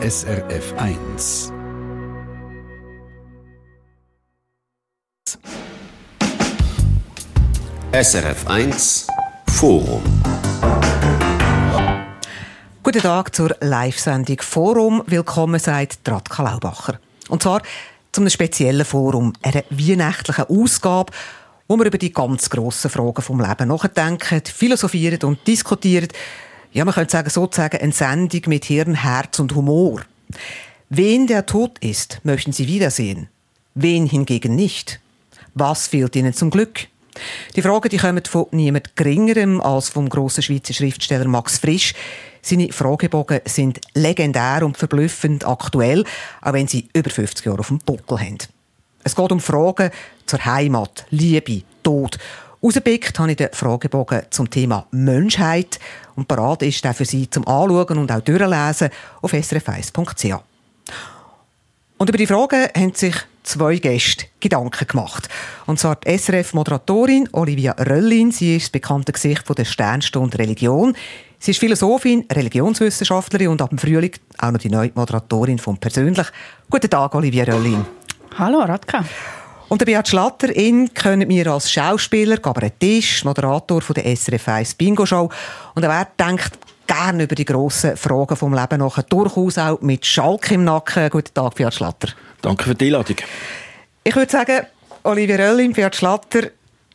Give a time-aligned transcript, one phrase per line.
[0.00, 1.52] SRF 1.
[7.92, 9.06] SRF 1
[9.50, 10.02] Forum.
[12.84, 15.02] Guten Tag zur Live-Sendung Forum.
[15.06, 17.00] Willkommen sagt Radka Laubacher.
[17.28, 17.62] Und zwar
[18.12, 21.12] zu einem speziellen Forum, einer weihnachtlichen Ausgabe,
[21.66, 26.06] wo wir über die ganz grossen Fragen vom Leben nachdenken, philosophieren und diskutieren.
[26.72, 30.02] Ja, man könnte sagen, sozusagen eine Sendung mit Hirn, Herz und Humor.
[30.90, 33.28] Wen der tot ist, möchten Sie wiedersehen.
[33.74, 35.00] Wen hingegen nicht?
[35.54, 36.88] Was fehlt Ihnen zum Glück?
[37.56, 41.94] Die Fragen die kommen von niemand Geringerem als vom grossen Schweizer Schriftsteller Max Frisch.
[42.42, 46.04] Seine Fragebogen sind legendär und verblüffend aktuell,
[46.40, 48.38] auch wenn sie über 50 Jahre auf dem Buckel haben.
[49.04, 49.90] Es geht um Fragen
[50.26, 52.18] zur Heimat, Liebe, Tod.
[52.60, 55.78] Ausgepickt habe ich den Fragebogen zum Thema Menschheit
[56.16, 58.90] und parat ist der für Sie zum Anschauen und auch durchlesen
[59.22, 60.40] auf srf1.ch.
[61.98, 65.28] Und über die Fragen haben sich zwei Gäste Gedanken gemacht.
[65.66, 68.32] Und zwar die SRF-Moderatorin Olivia Röllin.
[68.32, 70.96] Sie ist das bekannte Gesicht von der Sternstunde Religion.
[71.38, 76.26] Sie ist Philosophin, Religionswissenschaftlerin und ab dem Frühling auch noch die neue Moderatorin von Persönlich.
[76.68, 77.86] Guten Tag, Olivia Röllin.
[78.36, 79.04] Hallo, Radka.
[79.68, 84.74] Und der Beat Schlatter, ihn können wir als Schauspieler, Kabarettist, Moderator von der SRF 1
[84.76, 85.28] Bingo Show.
[85.74, 90.52] Und er denkt gerne über die grossen Fragen vom Leben nach, durchaus auch mit Schalk
[90.52, 91.10] im Nacken.
[91.10, 92.08] Guten Tag, Beat Schlatter.
[92.40, 93.16] Danke für die Einladung.
[94.04, 94.66] Ich würde sagen,
[95.02, 96.48] Olivier Röllin, Beat Schlatter,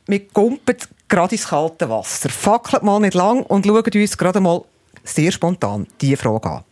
[0.07, 0.77] wir kumpen
[1.07, 2.29] gerade ins kalte Wasser.
[2.29, 4.63] Fackelt mal nicht lang und schauen uns gerade mal
[5.03, 6.63] sehr spontan diese Frage an.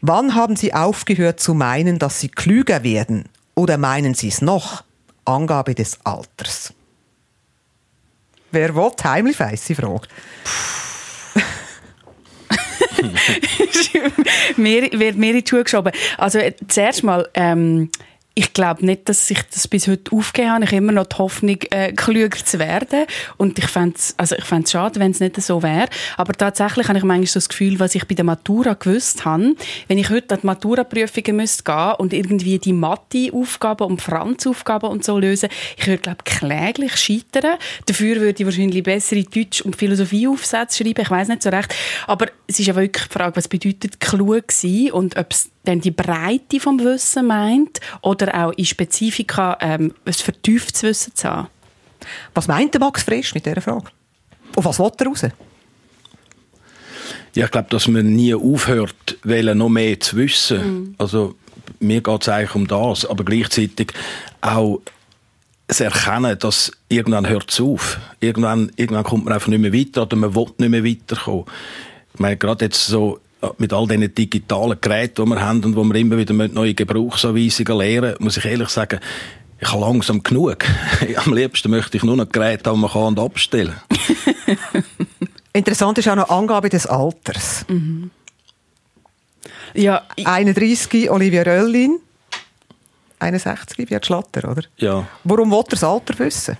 [0.00, 3.26] Wann haben Sie aufgehört zu meinen, dass Sie klüger werden?
[3.54, 4.82] Oder meinen Sie es noch?
[5.28, 6.72] Angabe des Alters.
[8.50, 8.90] Wer will?
[9.04, 10.08] Heimlich weisse Frage.
[14.56, 15.92] mir wird mir in die Schuhe geschoben.
[16.16, 17.90] Also zuerst mal, ähm,
[18.38, 20.64] ich glaube nicht, dass ich das bis heute aufgegeben habe.
[20.64, 23.06] Ich habe immer noch die Hoffnung, äh, klüger zu werden.
[23.36, 25.88] Und ich fände es also schade, wenn es nicht so wäre.
[26.16, 29.56] Aber tatsächlich habe ich manchmal so das Gefühl, was ich bei der Matura gewusst habe,
[29.88, 35.04] wenn ich heute an die Matura-Prüfungen müsste gehen und irgendwie die Mathe-Aufgaben und Franz-Aufgaben und
[35.04, 37.58] so lösen, ich würde, glaube kläglich scheitern.
[37.86, 41.02] Dafür würde ich wahrscheinlich bessere Deutsch- und Philosophie-Aufsätze schreiben.
[41.02, 41.74] Ich weiß nicht so recht.
[42.06, 45.80] Aber es ist ja wirklich die Frage, was bedeutet klug sein und ob es dann
[45.82, 51.48] die Breite vom Wissen meint oder auch in Spezifika ähm, ein vertieftes Wissen zu haben.
[52.34, 53.86] Was meint Max Frisch mit dieser Frage?
[54.56, 55.22] Und was will er raus?
[57.34, 60.58] Ja, ich glaube, dass man nie aufhört, noch mehr zu wissen.
[60.58, 60.94] Mhm.
[60.98, 61.36] Also
[61.80, 63.92] mir geht es eigentlich um das, aber gleichzeitig
[64.40, 64.80] auch
[65.66, 68.00] das Erkennen, dass irgendwann hört es auf.
[68.20, 71.44] Irgendwann, irgendwann kommt man einfach nicht mehr weiter oder man will nicht mehr weiterkommen.
[72.14, 73.20] Ich meine, gerade jetzt so
[73.58, 77.78] mit all diesen digitalen Geräten, die wir haben und wo wir immer wieder neue Gebrauchsanweisungen
[77.78, 79.00] lernen, muss ich ehrlich sagen,
[79.60, 80.64] ich habe langsam genug.
[81.24, 83.74] Am liebsten möchte ich nur noch Geräte haben, man kann und abstellen.
[85.52, 87.64] Interessant ist auch noch Angabe des Alters.
[87.68, 88.10] Mhm.
[89.74, 92.00] Ja, 31 Olivia Röllin,
[93.18, 94.62] 61 Björn Schlatter, oder?
[94.76, 95.06] Ja.
[95.24, 96.56] Warum will er das Alter wissen?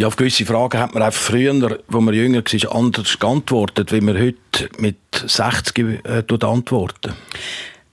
[0.00, 4.00] Ja, auf gewisse Fragen hat man einfach früher, wo man jünger war, anders geantwortet, wie
[4.00, 7.12] man heute mit 60 äh, antworten.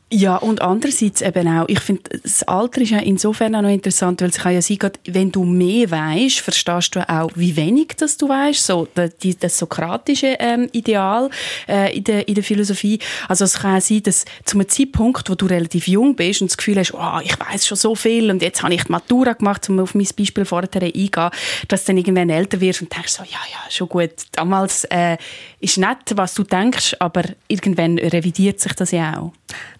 [0.09, 4.21] Ja, und andererseits eben auch, ich finde, das Alter ist ja insofern auch noch interessant,
[4.21, 8.15] weil es kann ja sein, wenn du mehr weißt, verstehst du auch, wie wenig das
[8.15, 11.29] du weißt, so das, das sokratische ähm, Ideal
[11.67, 12.99] äh, in, der, in der Philosophie.
[13.27, 16.57] Also es kann sein, dass zu einem Zeitpunkt, wo du relativ jung bist und das
[16.57, 19.69] Gefühl hast, oh, ich weiß schon so viel und jetzt habe ich die Matura gemacht,
[19.69, 21.29] um auf mein Beispiel vorher eingehen,
[21.67, 25.17] dass du dann irgendwann älter wirst und denkst so, ja, ja, schon gut, damals äh,
[25.59, 29.33] ist nett, was du denkst, aber irgendwann revidiert sich das ja auch.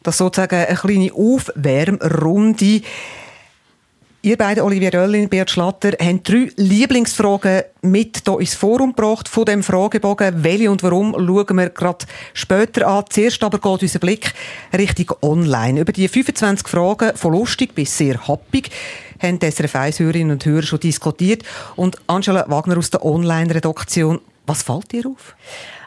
[0.03, 2.81] Das sozusagen eine kleine Aufwärmrunde.
[4.23, 9.29] Ihr beide, Olivier Röllin und Beat Schlatter, haben drei Lieblingsfragen mit hier ins Forum gebracht
[9.29, 10.43] von dem Fragebogen.
[10.43, 13.05] Welche und warum schauen wir gerade später an.
[13.09, 14.33] Zuerst aber geht unser Blick
[14.75, 15.79] Richtung Online.
[15.79, 18.71] Über die 25 Fragen, von lustig bis sehr happig,
[19.21, 21.43] haben SRF 1-Hörerinnen und Hörer schon diskutiert.
[21.75, 25.35] Und Angela Wagner aus der Online-Redaktion, was fällt dir auf?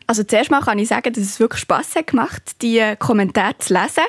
[0.06, 3.74] Also zuerst mal kann ich sagen, dass es wirklich Spass hat gemacht, die Kommentare zu
[3.74, 4.02] lesen.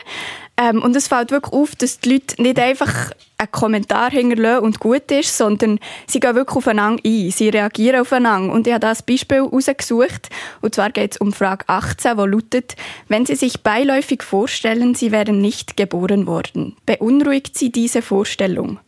[0.57, 4.79] Ähm, und es fällt wirklich auf, dass die Leute nicht einfach einen Kommentar hinterlassen und
[4.79, 7.29] gut ist, sondern sie gehen wirklich aufeinander ein.
[7.29, 8.51] Sie reagieren aufeinander.
[8.51, 10.29] Und ich habe da ein Beispiel herausgesucht.
[10.61, 12.75] Und zwar geht es um Frage 18, die lautet,
[13.07, 18.79] wenn Sie sich beiläufig vorstellen, Sie wären nicht geboren worden, beunruhigt Sie diese Vorstellung?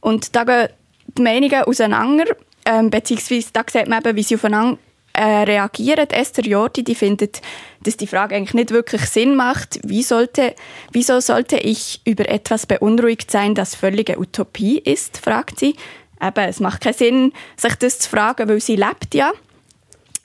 [0.00, 0.68] Und da gehen
[1.16, 2.24] die Meinungen auseinander,
[2.64, 4.78] ähm, beziehungsweise da sieht man eben, wie sie aufeinander
[5.20, 6.14] äh, reagiert.
[6.14, 7.42] Esther Jordi, die findet,
[7.82, 9.78] dass die Frage eigentlich nicht wirklich Sinn macht.
[9.84, 10.54] Wie sollte,
[10.92, 15.76] wieso sollte ich über etwas beunruhigt sein, das völlige Utopie ist, fragt sie.
[16.22, 19.32] Eben, es macht keinen Sinn, sich das zu fragen, weil sie lebt ja.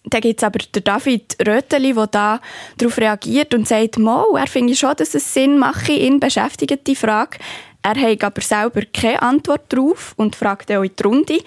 [0.06, 2.42] Dann gibt es aber den David Röteli, der da
[2.78, 6.96] darauf reagiert und sagt, Mo, er findet schon, dass es Sinn mache, ihn beschäftigt die
[6.96, 7.38] Frage.
[7.86, 11.40] Er hat aber selber keine Antwort darauf und fragt auch in die Runde,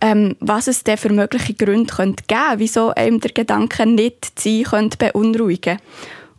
[0.00, 4.32] ähm, was es denn für mögliche Gründe könnte geben könnte, wieso einem der Gedanke nicht
[4.36, 5.78] sie könnte beunruhigen.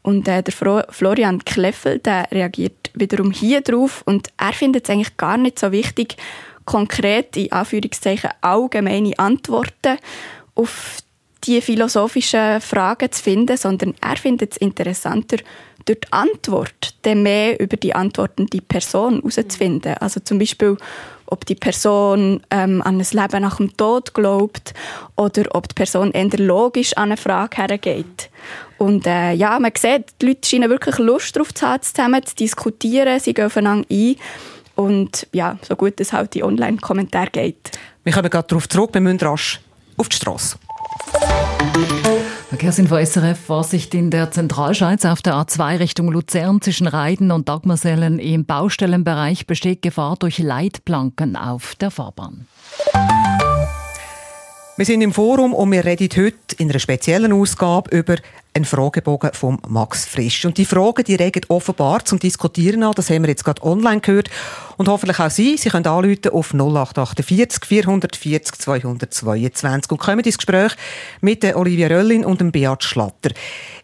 [0.01, 0.53] Und äh, der
[0.89, 5.71] Florian Kleffel der reagiert wiederum hier drauf und er findet es eigentlich gar nicht so
[5.71, 6.17] wichtig,
[6.65, 9.99] konkret in Anführungszeichen allgemeine Antworten
[10.55, 10.97] auf
[11.45, 15.37] die philosophischen Fragen zu finden, sondern er findet es interessanter,
[15.85, 19.95] durch die Antwort dann mehr über die antwortende Person herauszufinden.
[19.99, 20.77] Also zum Beispiel,
[21.27, 24.73] ob die Person ähm, an ein Leben nach dem Tod glaubt
[25.15, 28.29] oder ob die Person eher logisch an eine Frage hergeht.
[28.77, 32.35] Und äh, ja, man sieht, die Leute scheinen wirklich Lust darauf zu haben, zusammen zu
[32.35, 34.15] diskutieren, sie gehen aufeinander ein.
[34.75, 37.71] Und ja, so gut es halt die Online-Kommentare geht.
[38.03, 39.61] Wir kommen gerade darauf zurück, wir müssen rasch
[39.97, 40.57] auf die Straße.
[42.55, 48.17] Verkehrsinfo SRF Vorsicht in der Zentralschweiz auf der A2 Richtung Luzern zwischen Reiden und Dagmersellen
[48.17, 52.47] im Baustellenbereich besteht Gefahr durch Leitplanken auf der Fahrbahn.
[54.77, 58.17] Wir sind im Forum und wir reden heute in einer speziellen Ausgabe über
[58.53, 60.43] einen Fragebogen von Max Frisch.
[60.43, 62.91] Und die Fragen, die regen offenbar zum Diskutieren an.
[62.93, 64.29] Das haben wir jetzt gerade online gehört.
[64.75, 65.55] Und hoffentlich auch Sie.
[65.55, 70.73] Sie können anrufen auf 0848 440 222 und kommen ins Gespräch
[71.21, 73.31] mit der Olivia Röllin und dem Beat Schlatter.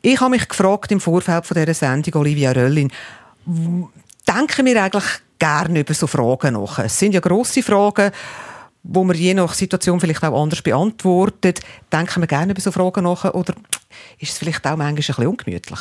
[0.01, 2.91] Ich habe mich gefragt im Vorfeld von dieser Sendung, Olivia Röllin,
[4.27, 5.05] denken wir eigentlich
[5.39, 6.79] gerne über so Fragen nach?
[6.79, 8.11] Es sind ja grosse Fragen
[8.83, 11.61] wo man je nach Situation vielleicht auch anders beantwortet.
[11.91, 13.53] Denken wir gerne über so Fragen nach oder
[14.19, 15.79] ist es vielleicht auch manchmal ein bisschen ungemütlich?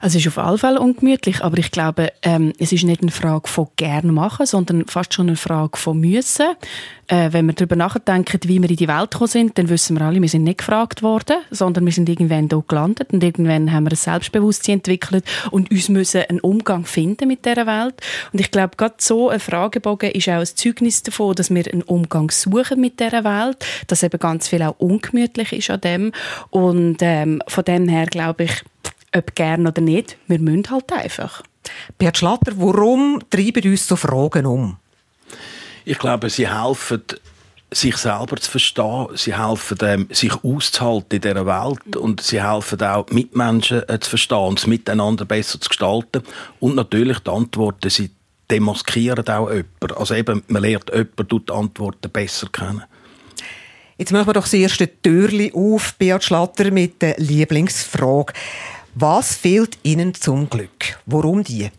[0.00, 3.10] Also es ist auf alle Fälle ungemütlich, aber ich glaube, ähm, es ist nicht eine
[3.10, 6.46] Frage von gern machen, sondern fast schon eine Frage von müssen.
[7.08, 10.06] Äh, wenn wir darüber nachdenken, wie wir in die Welt gekommen sind, dann wissen wir
[10.06, 13.84] alle, wir sind nicht gefragt worden, sondern wir sind irgendwann dort gelandet und irgendwann haben
[13.84, 17.96] wir ein Selbstbewusstsein entwickelt und uns müssen einen Umgang finden mit dieser Welt.
[18.32, 21.82] Und ich glaube, gerade so ein Fragebogen ist auch ein Zeugnis davon, dass wir einen
[21.82, 26.12] Umgang suchen mit dieser Welt, dass eben ganz viel auch ungemütlich ist an dem
[26.50, 28.62] und ähm, von dem her glaube ich,
[29.14, 31.42] ob gern oder nicht, wir müssen halt einfach.
[31.98, 34.76] Bert Schlatter, warum treiben uns so Fragen um?
[35.84, 37.02] Ich glaube, sie helfen,
[37.72, 39.08] sich selber zu verstehen.
[39.14, 41.96] Sie helfen, ähm, sich auszuhalten in dieser Welt.
[41.96, 46.22] Und sie helfen auch, Mitmenschen äh, zu verstehen und das Miteinander besser zu gestalten.
[46.60, 48.10] Und natürlich die Antworten, sie
[48.50, 49.92] demaskieren auch jemanden.
[49.96, 52.84] Also eben, man lernt jemanden durch die Antworten besser kennen.
[54.02, 58.32] Jetzt machen wir doch das erste Türchen auf, Beat Schlatter, mit der Lieblingsfrage.
[58.96, 60.98] Was fehlt Ihnen zum Glück?
[61.06, 61.70] Warum die?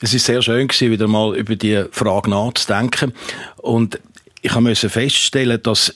[0.00, 3.12] Es ist sehr schön wieder mal über die Frage nachzudenken.
[3.56, 3.98] Und
[4.42, 5.92] ich musste feststellen, dass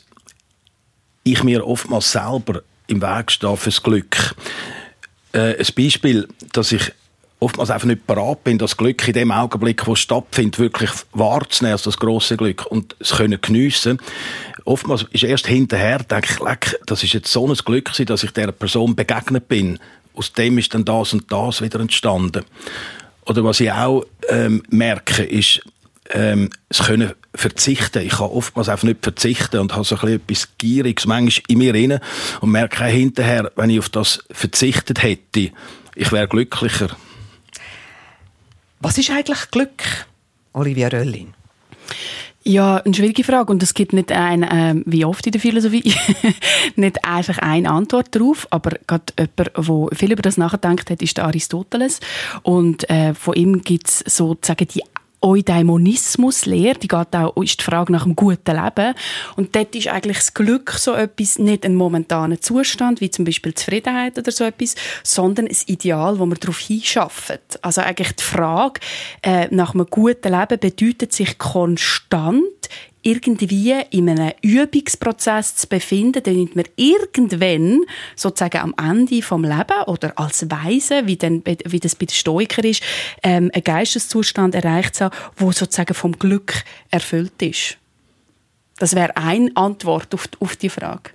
[1.22, 4.34] ich mir oftmals selber im Weg stehe fürs Glück.
[5.32, 6.90] Äh, ein Beispiel, dass ich
[7.44, 11.74] oftmals einfach nicht bereit bin, das Glück in dem Augenblick, wo es stattfindet, wirklich wahrzunehmen,
[11.74, 13.98] als das große Glück und es können geniessen.
[14.64, 18.30] Oftmals ist erst hinterher, denke ich, leck, das ist jetzt so ein Glück dass ich
[18.30, 19.78] der Person begegnet bin.
[20.14, 22.44] Aus dem ist dann das und das wieder entstanden.
[23.26, 25.60] Oder was ich auch ähm, merke, ist,
[26.12, 28.02] ähm, es können verzichten.
[28.06, 31.58] Ich kann oftmals einfach nicht verzichten und habe so ein bisschen etwas Gieriges manchmal in
[31.58, 31.98] mir drin
[32.40, 35.50] und merke auch hinterher, wenn ich auf das verzichtet hätte,
[35.94, 36.88] ich wäre glücklicher.
[38.84, 39.82] Was ist eigentlich Glück,
[40.52, 41.32] Olivia Röllin?
[42.42, 43.50] Ja, eine schwierige Frage.
[43.50, 45.94] Und es gibt nicht ein, äh, wie oft in der Philosophie,
[46.76, 48.46] nicht einfach eine Antwort darauf.
[48.50, 52.00] Aber gerade jemand, der viel über das nachgedacht hat, ist der Aristoteles.
[52.42, 54.82] Und äh, von ihm gibt es sozusagen die
[55.24, 58.94] Eudaimonismus-Lehre, die geht auch, ist die Frage nach einem guten Leben.
[59.36, 63.54] Und dort ist eigentlich das Glück so etwas, nicht ein momentaner Zustand, wie zum Beispiel
[63.54, 67.58] Zufriedenheit oder so etwas, sondern ein Ideal, wo man darauf hinschafft.
[67.62, 68.80] Also eigentlich die Frage
[69.22, 72.44] äh, nach einem guten Leben bedeutet sich konstant
[73.04, 77.82] irgendwie in einem Übungsprozess zu befinden, damit man irgendwann
[78.16, 82.64] sozusagen am Ende vom Leben oder als Weise, wie, denn, wie das bei den Stoikern
[82.64, 82.82] ist,
[83.22, 87.76] ähm, einen Geisteszustand erreicht hat, wo sozusagen vom Glück erfüllt ist.
[88.78, 91.10] Das wäre eine Antwort auf, auf die Frage.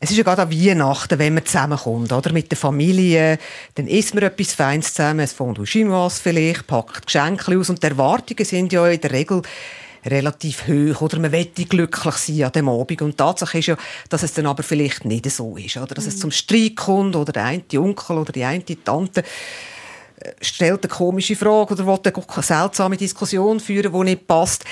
[0.00, 2.32] Es ist ja gerade an Weihnachten, wenn man zusammenkommt, oder?
[2.32, 3.38] Mit der Familie.
[3.74, 7.88] Dann isst man etwas Feines zusammen, ein Fondue Chinoise vielleicht, packt Geschenke aus und die
[7.88, 9.42] Erwartungen sind ja in der Regel
[10.10, 13.02] relativ hoch oder man wette glücklich sein an dem Abend.
[13.02, 13.76] Und die Tatsache ist ja,
[14.08, 15.76] dass es dann aber vielleicht nicht so ist.
[15.76, 15.94] Oder?
[15.94, 16.20] Dass es mhm.
[16.20, 19.22] zum Streit kommt oder der eine Onkel oder die eine Tante
[20.20, 24.64] äh, stellt eine komische Frage oder will eine seltsame Diskussion führen, die nicht passt.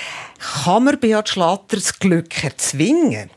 [0.63, 3.29] Kann man Beat Schlatter das Glück erzwingen?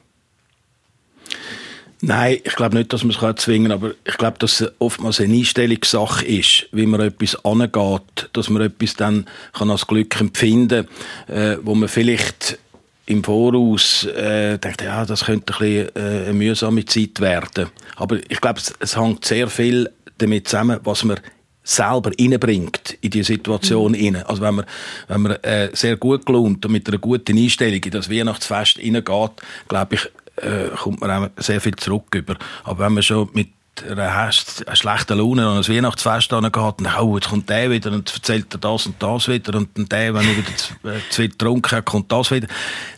[2.02, 5.20] Nein, ich glaube nicht, dass man es erzwingen kann, aber ich glaube, dass es oftmals
[5.20, 10.88] eine Einstellungssache ist, wie man etwas angeht, dass man etwas dann kann als Glück empfinden
[11.26, 12.58] kann, äh, wo man vielleicht
[13.04, 17.68] im Voraus äh, denkt, ja, das könnte ein bisschen, äh, eine mühsame Zeit werden.
[17.96, 21.20] Aber ich glaube, es, es hängt sehr viel damit zusammen, was man
[21.62, 24.16] selber reinbringt in die Situation mhm.
[24.16, 24.24] rein.
[24.24, 24.64] Also wenn man,
[25.08, 29.32] wenn man äh, sehr gut gelohnt und mit einer guten Einstellung in das Weihnachtsfest reingeht,
[29.68, 30.08] glaube ich,
[30.42, 32.36] äh, kommt man auch sehr viel zurück über.
[32.64, 33.48] Aber wenn man schon mit
[33.88, 38.52] einer, schlechten Laune an ein Weihnachtsfest angeht und oh, jetzt kommt der wieder und erzählt
[38.52, 41.28] er das und das wieder und dann der, wenn ich wieder zu, äh, zu viel
[41.28, 42.48] getrunken habe, kommt das wieder,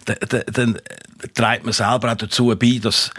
[0.05, 0.79] dann, dann, dann
[1.35, 3.11] trägt man selber auch dazu bei, dass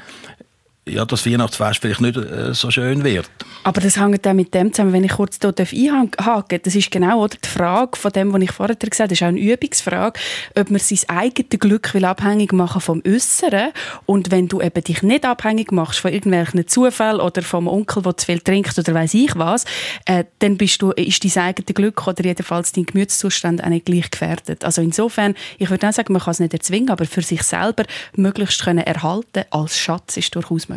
[0.86, 3.30] ja, das Weihnachtsfest vielleicht nicht äh, so schön wird.
[3.64, 6.18] Aber das hängt auch mit dem zusammen, wenn ich kurz hier einhaken
[6.50, 6.62] darf.
[6.64, 9.24] Das ist genau oder, die Frage von dem, was ich vorher gesagt habe, das ist
[9.24, 10.20] auch eine Übungsfrage,
[10.56, 13.72] ob man sein eigenes Glück will abhängig machen vom Äußeren
[14.06, 18.18] und wenn du eben dich nicht abhängig machst von irgendwelchen Zufällen oder vom Onkel, der
[18.18, 19.64] zu viel trinkt oder weiß ich was,
[20.06, 24.12] äh, dann bist du, ist dein eigenes Glück oder jedenfalls dein Gemütszustand auch nicht gleich
[24.12, 24.66] gefährdet.
[24.66, 27.86] Also insofern, ich würde auch sagen, man kann es nicht erzwingen, aber für sich selber
[28.18, 30.73] möglichst können erhalten als Schatz ist durchaus möglich.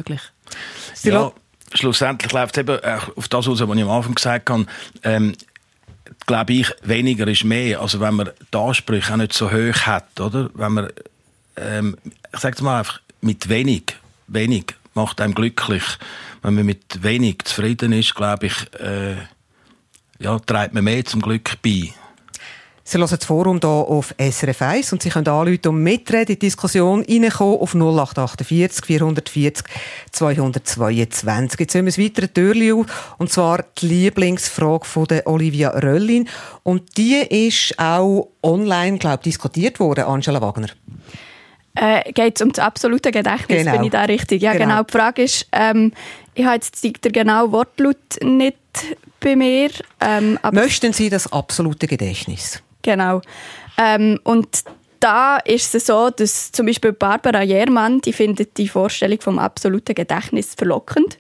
[1.03, 1.33] Ja,
[1.73, 2.79] schlussendlich läuft es eben
[3.17, 4.67] auf das aus, was ich am Anfang gesagt habe.
[5.03, 5.35] Ähm,
[6.27, 7.81] glaube ich, weniger ist mehr.
[7.81, 10.51] Also wenn man die Ansprüche auch nicht so hoch hat, oder?
[10.55, 10.89] Wenn man,
[11.57, 11.97] ähm,
[12.33, 15.85] ich sage mal einfach, mit wenig, wenig macht einem glücklich.
[16.43, 19.17] Wenn man mit wenig zufrieden ist, glaube ich, äh,
[20.19, 21.93] ja, trägt man mehr zum Glück bei.
[22.89, 26.39] Sie hören das Forum hier auf SRF 1 und Sie können anrufen und mitreden in
[26.39, 29.67] die Diskussion reinkommen auf 0848 440
[30.13, 31.59] 222.
[31.59, 36.29] Jetzt haben wir ein weiteres Türchen auf, und zwar die Lieblingsfrage von der Olivia Röllin.
[36.63, 40.69] Und die ist auch online, glaube ich, diskutiert worden, Angela Wagner.
[41.75, 43.73] Äh, geht es um das absolute Gedächtnis, genau.
[43.73, 44.41] bin ich da richtig?
[44.41, 44.65] Ja, genau.
[44.65, 44.83] genau.
[44.85, 45.93] Die Frage ist, ähm,
[46.35, 48.57] ich habe jetzt den genauen Wortlaut nicht
[49.19, 49.71] bei mir.
[50.01, 52.63] Ähm, Möchten Sie das absolute Gedächtnis?
[52.87, 53.21] Genau.
[53.77, 54.63] Ähm, und
[55.01, 59.95] da ist es so, dass zum Beispiel Barbara Jermann, die findet die Vorstellung vom absoluten
[59.95, 61.19] Gedächtnis verlockend.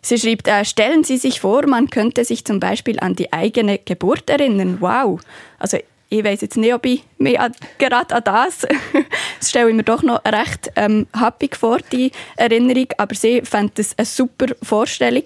[0.00, 3.78] Sie schreibt, äh, stellen Sie sich vor, man könnte sich zum Beispiel an die eigene
[3.78, 4.78] Geburt erinnern.
[4.80, 5.20] Wow.
[5.58, 5.78] Also
[6.08, 7.38] ich weiß jetzt nicht, ob ich mich
[7.78, 8.66] gerade an das,
[9.38, 12.88] das stelle ich mir doch noch recht ähm, happy vor, die Erinnerung.
[12.96, 15.24] Aber sie fand das eine super Vorstellung.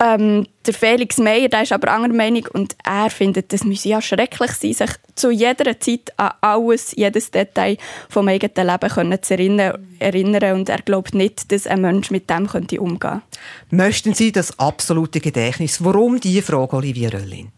[0.00, 4.00] Ähm, der Felix Meyer, der ist aber anderer Meinung und er findet, das müsse ja
[4.00, 7.76] schrecklich sein, sich zu jeder Zeit an alles, jedes Detail
[8.08, 12.30] vom eigenen Leben können zu erinnern, erinnern und er glaubt nicht, dass ein Mensch mit
[12.30, 13.22] dem könnte umgehen
[13.70, 15.82] Möchten Sie das absolute Gedächtnis?
[15.82, 17.50] Warum diese Frage, Olivia Röllin?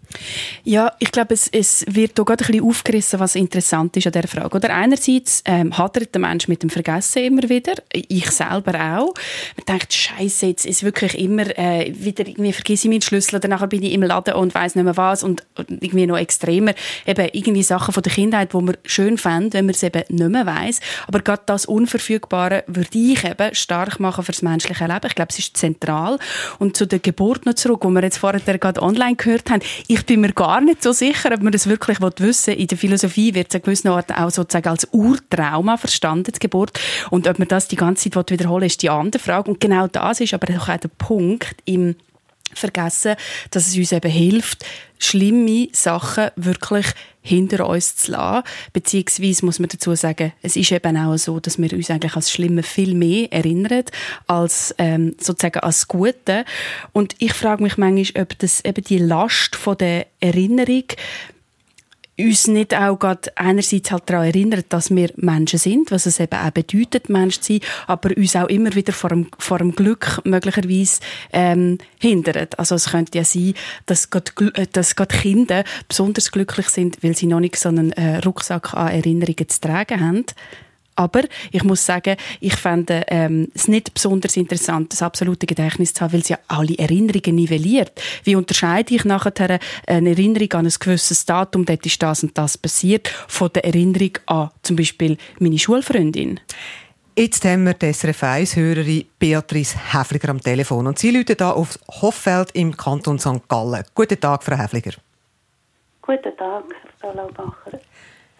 [0.65, 4.13] Ja, ich glaube, es, es wird hier gerade ein bisschen aufgerissen, was interessant ist an
[4.13, 4.57] dieser Frage.
[4.57, 7.75] Oder einerseits ähm, hadert der Mensch mit dem Vergessen immer wieder.
[7.93, 9.15] Ich selber auch.
[9.57, 13.49] Man denkt, Scheiße, jetzt ist wirklich immer äh, wieder irgendwie vergesse ich meinen Schlüssel oder
[13.49, 16.75] nachher bin ich im Laden und weiß nicht mehr was und, und irgendwie noch extremer.
[17.07, 20.31] Eben irgendwie Sachen von der Kindheit, wo man schön fand, wenn man es eben nicht
[20.31, 20.81] mehr weiß.
[21.07, 25.07] Aber gerade das Unverfügbare würde ich eben stark machen für das menschliche Leben.
[25.07, 26.19] Ich glaube, es ist zentral.
[26.59, 29.63] Und zu der Geburt noch zurück, wo wir jetzt vorher gerade online gehört haben.
[29.87, 32.61] Ich ich bin mir gar nicht so sicher, ob man das wirklich wissen will.
[32.61, 36.73] In der Philosophie wird es an gewissen Orten auch sozusagen als Urtrauma verstanden, die Geburt.
[37.11, 39.51] Und ob man das die ganze Zeit wiederholen will, ist die andere Frage.
[39.51, 41.97] Und genau das ist aber auch der Punkt im
[42.55, 43.17] vergessen,
[43.51, 44.65] dass es uns eben hilft,
[44.99, 46.87] schlimme Sachen wirklich
[47.23, 48.47] hinter uns zu lassen.
[48.73, 52.31] Beziehungsweise muss man dazu sagen, es ist eben auch so, dass wir uns eigentlich als
[52.31, 53.85] Schlimme viel mehr erinnern
[54.27, 56.45] als ähm, sozusagen als Gute.
[56.93, 60.85] Und ich frage mich manchmal, ob das eben die Last von der Erinnerung
[62.27, 66.39] uns nicht auch gerade einerseits halt daran erinnert, dass wir Menschen sind, was es eben
[66.39, 70.21] auch bedeutet, Mensch zu sein, aber uns auch immer wieder vor dem, vor dem Glück
[70.25, 71.01] möglicherweise
[71.33, 72.59] ähm, hindert.
[72.59, 73.55] Also es könnte ja sein,
[73.87, 77.93] dass gerade, äh, dass gerade Kinder besonders glücklich sind, weil sie noch nicht so einen
[77.93, 80.25] äh, Rucksack an Erinnerungen zu tragen haben.
[80.97, 86.03] Aber ich muss sagen, ich fände ähm, es nicht besonders interessant, das absolute Gedächtnis zu
[86.03, 87.93] haben, weil es ja alle Erinnerungen nivelliert.
[88.25, 92.59] Wie unterscheide ich nachher eine Erinnerung an ein gewisses Datum, dort ist das und das
[92.59, 96.41] passiert, von der Erinnerung an zum Beispiel meine Schulfreundin?
[97.17, 100.87] Jetzt haben wir die SRF 1-Hörerin Beatrice Häfliger am Telefon.
[100.87, 103.47] Und sie läutet hier auf Hoffeld im Kanton St.
[103.49, 103.85] Gallen.
[103.95, 104.93] Guten Tag, Frau Häfliger.
[106.01, 106.65] Guten Tag,
[107.01, 107.79] Frau Laubacher.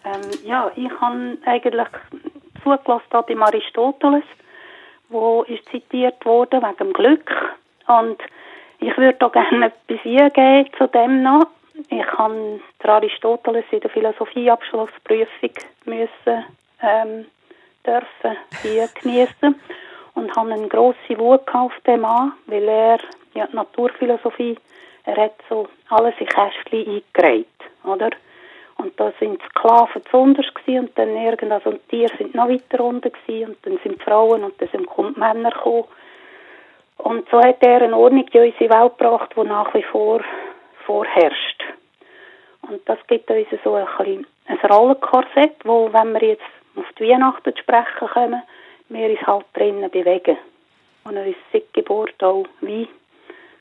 [0.03, 1.87] Ähm, ja, ich habe eigentlich
[2.63, 4.23] zugelassen beim Aristoteles,
[5.09, 7.31] wo ist zitiert wurde wegen dem Glück.
[7.87, 8.21] Und
[8.79, 11.47] ich würde auch gerne etwas eingeben zu dem noch.
[11.89, 15.51] Ich habe Aristoteles in der Philosophieabschlussprüfung
[15.85, 16.45] müssen
[16.81, 17.25] ähm,
[17.85, 19.55] dürfen hier genießen
[20.15, 22.99] und habe eine grosse Wut auf dem Mann, weil er
[23.33, 24.57] ja Naturphilosophie,
[25.05, 27.47] er hat so alles in Kästchen eingereiht,
[27.83, 28.09] oder?
[28.81, 33.11] Und da die Sklaven besonders und dann irgend, also die Tiere sind noch weiter unten
[33.11, 35.83] gewesen, und dann sind Frauen und dann sind Männer gekommen.
[36.97, 40.21] Und so hat er eine Ordnung in unsere Welt gebracht, die nach wie vor
[40.85, 41.63] vorherrscht.
[42.67, 46.43] Und das gibt uns so ein, bisschen ein Rollenkorsett, wo, wenn wir jetzt
[46.75, 48.41] auf die Weihnachten sprechen kommen,
[48.89, 50.37] wir uns halt drinnen bewegen.
[51.03, 52.87] Und uns seit Geburt auch wie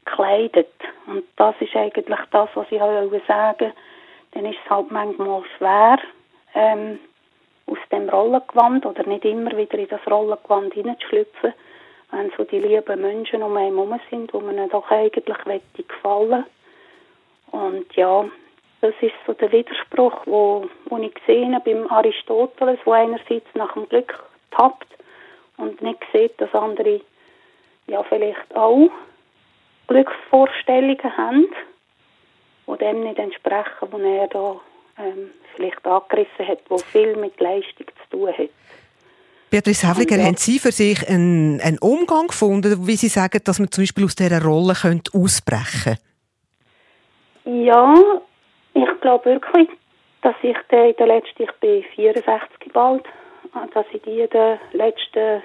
[0.07, 0.73] kleidet.
[1.07, 3.73] Und das ist eigentlich das, was ich auch sagen
[4.33, 5.99] Dann ist es halt manchmal schwer,
[6.55, 6.99] ähm,
[7.67, 11.53] aus dem Rollengewand oder nicht immer wieder in das Rollengewand hineinzuschlüpfen,
[12.11, 15.37] wenn so die lieben Menschen um einen herum sind, wo man doch eigentlich
[15.87, 16.45] gefallen.
[17.53, 18.25] Und ja,
[18.81, 23.73] das ist so der Widerspruch, wo, wo ich gesehen habe beim Aristoteles, wo einerseits nach
[23.75, 24.19] dem Glück
[24.51, 24.89] tappt
[25.57, 27.01] und nicht sieht, dass andere
[27.87, 28.91] ja vielleicht auch
[29.89, 31.49] Glücksvorstellungen haben,
[32.73, 34.61] die dem nicht entsprechen, was er da
[34.99, 38.51] ähm, vielleicht angerissen hat, wo viel mit Leistung zu tun hat.
[39.51, 40.27] Beatrice Häfliger, ja.
[40.27, 44.05] haben Sie für sich einen, einen, Umgang gefunden, wie Sie sagen, dass man zum Beispiel
[44.05, 45.97] aus dieser Rolle könnte ausbrechen
[47.45, 47.65] könnte?
[47.65, 47.95] Ja,
[48.75, 49.69] ich glaube wirklich,
[50.23, 53.05] dass ich in der letzten, ich bin 64 bald,
[53.75, 55.43] dass ich die in den letzten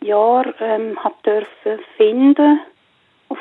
[0.00, 2.60] Jahren ähm, habe dürfen finden,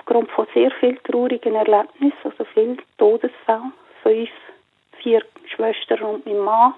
[0.07, 3.73] aufgrund von sehr vielen traurigen Erlebnissen, also viel Todesfälle,
[4.03, 4.29] fünf,
[5.01, 5.21] vier
[5.53, 6.75] Schwestern und mein Mann.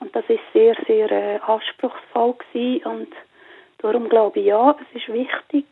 [0.00, 2.84] Und das ist sehr, sehr äh, anspruchsvoll gewesen.
[2.86, 3.12] und
[3.78, 5.66] darum glaube ich, ja, es ist wichtig,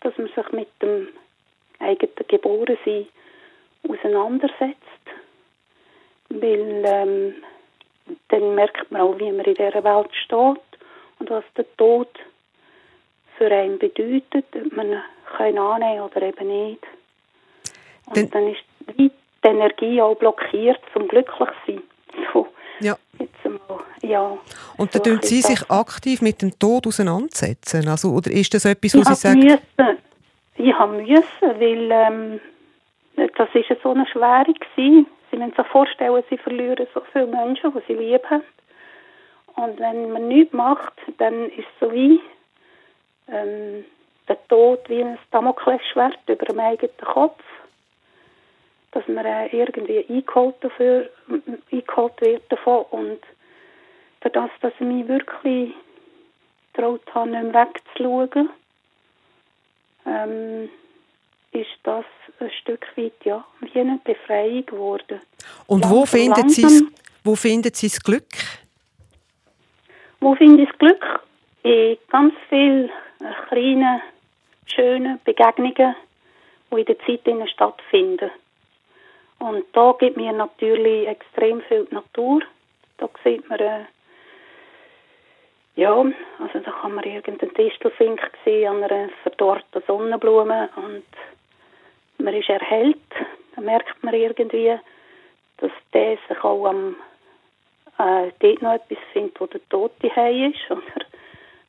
[0.00, 1.08] dass man sich mit dem
[1.78, 3.06] eigenen Geborensein
[3.88, 4.76] auseinandersetzt,
[6.28, 7.34] weil ähm,
[8.28, 10.80] dann merkt man auch, wie man in dieser Welt steht
[11.18, 12.08] und was der Tod
[13.38, 15.02] für einen bedeutet, ob man
[15.40, 16.82] ihn annehmen oder eben nicht.
[18.06, 18.64] Und dann, dann ist
[18.98, 19.10] die
[19.42, 21.82] Energie auch blockiert, zum glücklich zu sein.
[22.32, 22.46] So,
[22.78, 22.96] ja.
[23.44, 24.38] Einmal, ja.
[24.76, 27.88] Und da tun Sie sich aktiv mit dem Tod auseinandersetzen?
[27.88, 29.40] Also, oder ist das etwas, was Sie sagen?
[29.40, 29.98] Müssen,
[30.56, 32.40] ich habe müssen, weil ähm,
[33.36, 35.06] das ist so eine Schwere gewesen.
[35.30, 38.42] Sie müssen sich vorstellen, sie verlieren so viele Menschen, die sie lieb haben.
[39.56, 42.20] Und wenn man nichts macht, dann ist es so wie
[43.28, 43.84] ähm,
[44.28, 47.42] der Tod wie ein Damoklesschwert über dem eigenen Kopf.
[48.92, 51.10] Dass man äh, irgendwie eingeholt, dafür,
[51.72, 52.84] eingeholt wird davon.
[52.90, 53.20] Und
[54.20, 55.72] das, dass ich mich wirklich
[56.74, 58.48] traut habe, nicht mehr wegzuschauen,
[60.06, 60.68] ähm,
[61.52, 62.04] ist das
[62.40, 65.20] ein Stück weit ja, wie eine Befreiung geworden.
[65.66, 66.88] Und wo finden, Sie
[67.22, 68.26] wo finden Sie das Glück?
[70.20, 71.20] Wo finde ich das Glück?
[71.62, 72.90] In ganz vielen
[73.48, 74.02] kleinen,
[74.66, 75.94] schönen Begegnungen,
[76.70, 78.30] die in der Zeit stattfinden.
[79.38, 82.42] Und da gibt mir natürlich extrem viel Natur.
[82.98, 83.84] Da sieht man, äh,
[85.76, 91.04] ja, also da kann man irgendeinen Distelfink sehen an einer verdorrten Sonnenblume und
[92.18, 92.96] man ist erhellt,
[93.54, 94.78] dann merkt man irgendwie,
[95.58, 96.96] dass der sich auch am
[97.98, 100.82] äh, dort noch etwas findet, wo der Tote heim ist oder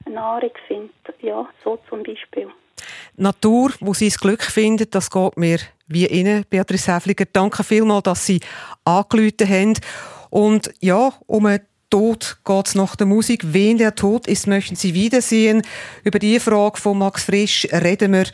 [0.06, 1.22] eine Nahrung findet.
[1.22, 2.52] Ja, so zum Beispiel.
[3.18, 7.26] Natur, wo sie das Glück findet, das geht mir wie Ihnen, Beatrice Häfliger.
[7.32, 8.40] Danke vielmals, dass Sie
[8.84, 9.74] angerufen haben.
[10.30, 13.42] Und ja, um eine Tod geht es nach der Musik.
[13.46, 15.62] Wen der Tod ist, möchten Sie wiedersehen.
[16.04, 18.26] Über die Frage von Max Frisch reden wir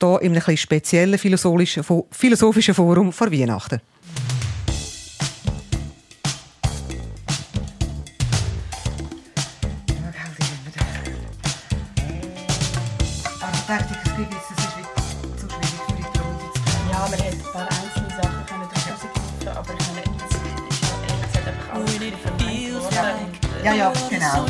[0.00, 3.80] hier einem speziellen philosophischen Forum vor Weihnachten.
[23.78, 24.40] Genau.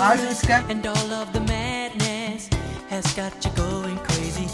[0.00, 2.48] Also, es And all of the madness
[2.88, 4.46] has got you going crazy.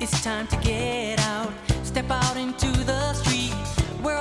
[0.00, 1.52] It's time to get out,
[1.84, 3.54] step out into the street
[4.02, 4.18] where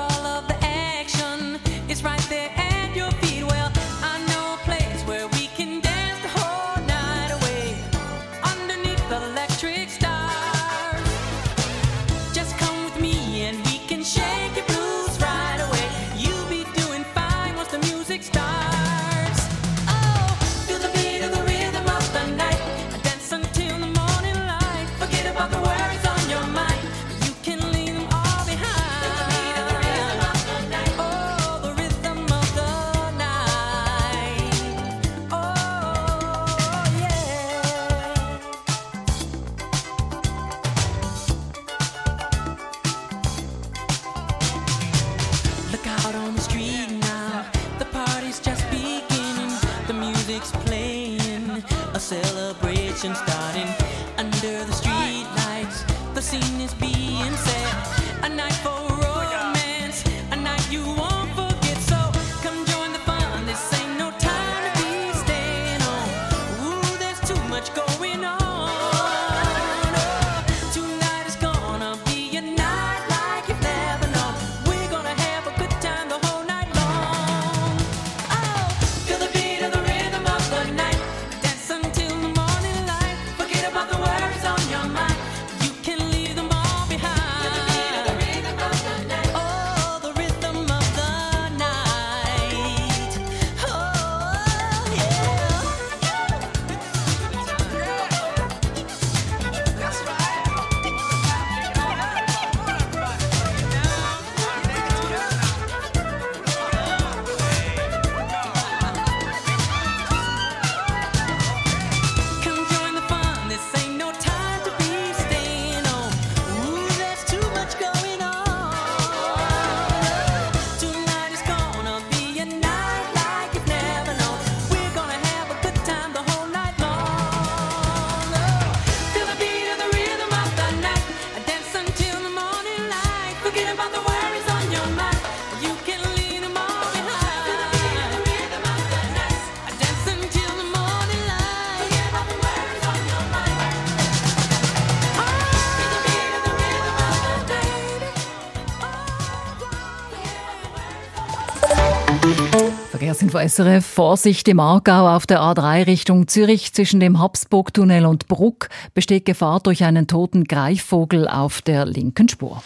[153.49, 153.85] SRF.
[153.85, 159.59] Vorsicht im Aargau auf der A3 Richtung Zürich zwischen dem Habsburgtunnel und Bruck besteht Gefahr
[159.59, 162.61] durch einen toten Greifvogel auf der linken Spur.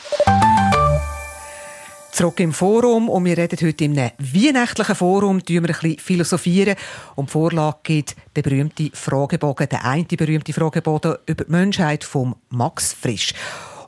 [2.11, 6.75] Zurück im Forum und wir reden heute einem weihnachtlichen Forum, wir ein bisschen philosophieren.
[7.15, 12.35] Um die Vorlage gibt der berühmte Fragebogen, der eine berühmte Fragebogen über die Menschheit von
[12.49, 13.33] Max Frisch.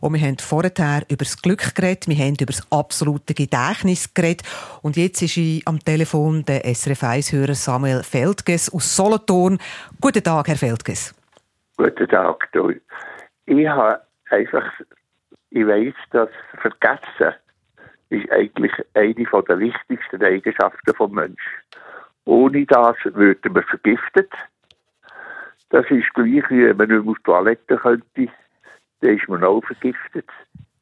[0.05, 4.43] Und wir haben vorher über das Glück geredet, wir haben über das absolute Gedächtnis geredet.
[4.83, 9.57] Und jetzt ist am Telefon der SRF 1-Hörer Samuel Feldges aus Solothurn.
[9.99, 11.15] Guten Tag, Herr Feldges.
[11.75, 12.47] Guten Tag.
[12.51, 12.71] Du.
[13.47, 14.71] Ich habe einfach,
[15.49, 16.29] ich weiss, dass
[16.61, 17.33] Vergessen
[18.09, 21.35] ist eigentlich eine der wichtigsten Eigenschaften des Menschen.
[22.25, 24.31] Ohne das würden wir vergiftet.
[25.71, 28.31] Das ist gleich, wie wenn man nicht mehr auf die Toilette könnte,
[29.01, 30.25] dann ist man auch vergiftet.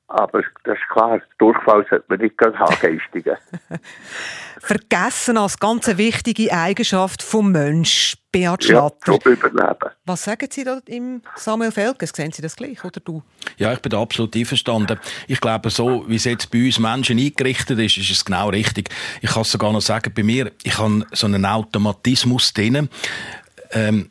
[0.08, 3.36] Aber das ist klar, Durchfall sollte man nicht gerade haben, geistigen.
[4.60, 8.16] Vergessen als ganz wichtige Eigenschaft vom Mensch.
[8.32, 9.20] Beat Ja, Schlatter.
[9.20, 9.90] zum Überleben.
[10.06, 12.12] Was sagen Sie da im Samuel Felges?
[12.16, 13.22] Sehen Sie das gleich oder du?
[13.58, 15.00] Ja, ich bin da absolut einverstanden.
[15.28, 18.90] Ich glaube, so wie es jetzt bei uns Menschen eingerichtet ist, ist es genau richtig.
[19.22, 22.90] Ich kann es sogar noch sagen, bei mir, ich habe so einen Automatismus drin.
[23.72, 24.10] Ähm,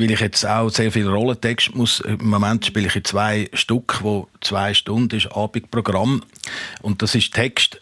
[0.00, 2.00] weil ich jetzt auch sehr viel Rollentext muss.
[2.00, 6.22] Im Moment spiele ich zwei Stück, wo zwei Stunden ist Abendprogramm.
[6.80, 7.80] Und das ist Text,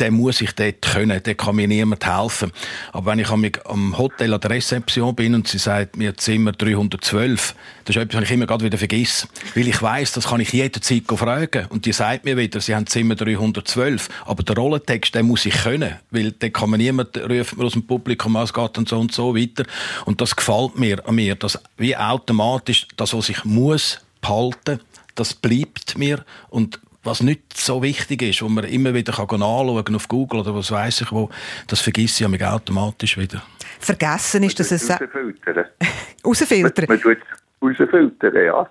[0.00, 2.52] den muss ich dort können, der kann mir niemand helfen.
[2.92, 7.54] Aber wenn ich am- Hotel an der Rezeption bin und sie sagt mir Zimmer 312,
[7.84, 9.26] das ist etwas, was ich immer gerade wieder vergesse.
[9.54, 11.66] Weil ich weiß, das kann ich jederzeit fragen.
[11.70, 14.08] Und die sagt mir wieder, sie haben Zimmer 312.
[14.24, 15.96] Aber der Rollentext, den muss ich können.
[16.10, 19.34] Weil den kann man niemand mir aus dem Publikum, es geht und so und so
[19.34, 19.64] weiter.
[20.04, 24.80] Und das gefällt mir an mir, dass wie automatisch das, was ich muss behalten,
[25.14, 26.24] das bleibt mir.
[26.50, 30.54] Und was nicht so wichtig ist, wo man immer wieder kann anschauen auf Google oder
[30.54, 31.30] was weiß ich wo,
[31.66, 33.42] das vergesse ich mich automatisch wieder.
[33.80, 35.64] Vergessen ist, dass es Rausfiltern.
[36.24, 36.84] rausfiltern.
[36.88, 38.70] Man tut es rausfiltern, ja.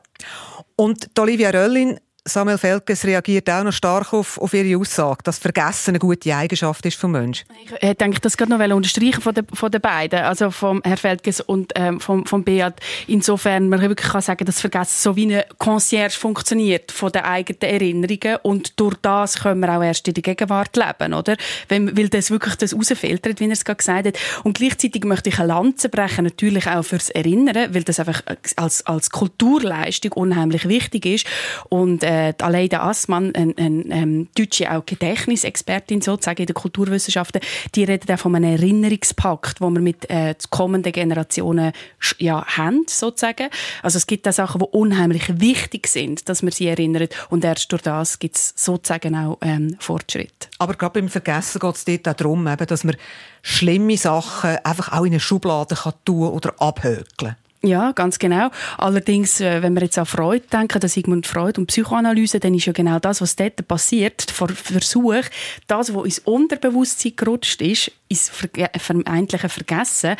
[0.76, 5.38] Und die Olivia Röllin, Samuel Felges reagiert auch noch stark auf, auf ihre Aussage, dass
[5.38, 7.46] Vergessen eine gute Eigenschaft ist vom Mensch.
[7.64, 10.98] Ich hätte eigentlich das gerade noch unterstreichen von den, von den beiden, also vom Herr
[10.98, 12.76] Feldges und ähm, vom, vom Beat.
[13.08, 17.62] Insofern man wirklich kann sagen, dass Vergessen so wie eine Concierge funktioniert von den eigenen
[17.62, 21.38] Erinnerungen und durch das können wir auch erst in der Gegenwart leben, oder?
[21.70, 24.20] Wenn, weil das wirklich das rausfiltert, wie er es gerade gesagt hat.
[24.44, 28.22] Und gleichzeitig möchte ich eine Lanze brechen, natürlich auch fürs Erinnern, weil das einfach
[28.56, 31.28] als, als Kulturleistung unheimlich wichtig ist.
[31.70, 37.42] Und äh, die Aleida Assmann, eine, eine, eine deutsche auch Gedächtnisexpertin sozusagen in den Kulturwissenschaften,
[37.76, 41.72] die redet auch von einem Erinnerungspakt, wo wir mit äh, kommenden Generationen
[42.18, 43.50] ja, haben, sozusagen.
[43.84, 47.72] Also es gibt auch Sachen, die unheimlich wichtig sind, dass man sie erinnert und erst
[47.72, 50.50] durch das gibt es sozusagen auch ähm, Fortschritt.
[50.60, 52.96] Aber gerade beim Vergessen geht es dort auch darum, eben, dass man
[53.42, 58.50] schlimme Sachen einfach auch in eine Schublade kann tun oder abhökeln Ja, ganz genau.
[58.78, 62.66] Allerdings, äh, wenn wir jetzt an Freud denken, an Sigmund Freud und Psychoanalyse, dann ist
[62.66, 65.24] ja genau das, was dort passiert, der Versuch,
[65.66, 68.32] das, was ins Unterbewusstsein gerutscht ist, ins
[68.78, 70.16] vermeintliche Vergessen,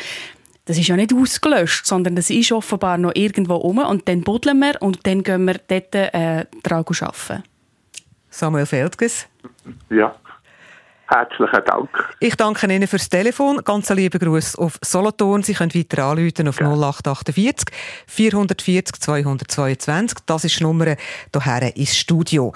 [0.64, 4.58] das ist ja nicht ausgelöscht, sondern das ist offenbar noch irgendwo rum und dann buddeln
[4.58, 7.42] wir und dann gehen wir dort äh, daran arbeiten.
[8.28, 9.26] Samuel Feldges.
[9.88, 10.14] Ja.
[11.08, 11.88] Herzlichen Dank.
[12.20, 13.62] Ich danke Ihnen fürs Telefon.
[13.64, 15.42] Ganz lieben Gruß auf Solothurn.
[15.42, 17.74] Sie können weiter anrufen auf 0848
[18.06, 20.18] 440 222.
[20.26, 20.96] Das ist die Nummer
[21.32, 22.52] hierher ins Studio.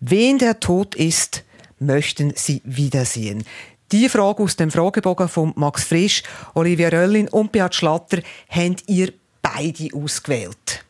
[0.00, 1.42] Wen der Tod ist,
[1.78, 3.44] möchten Sie wiedersehen?
[3.92, 6.22] Die Frage aus dem Fragebogen von Max Frisch,
[6.54, 8.18] Olivia Röllin und Beat Schlatter
[8.50, 10.84] habt ihr beide ausgewählt.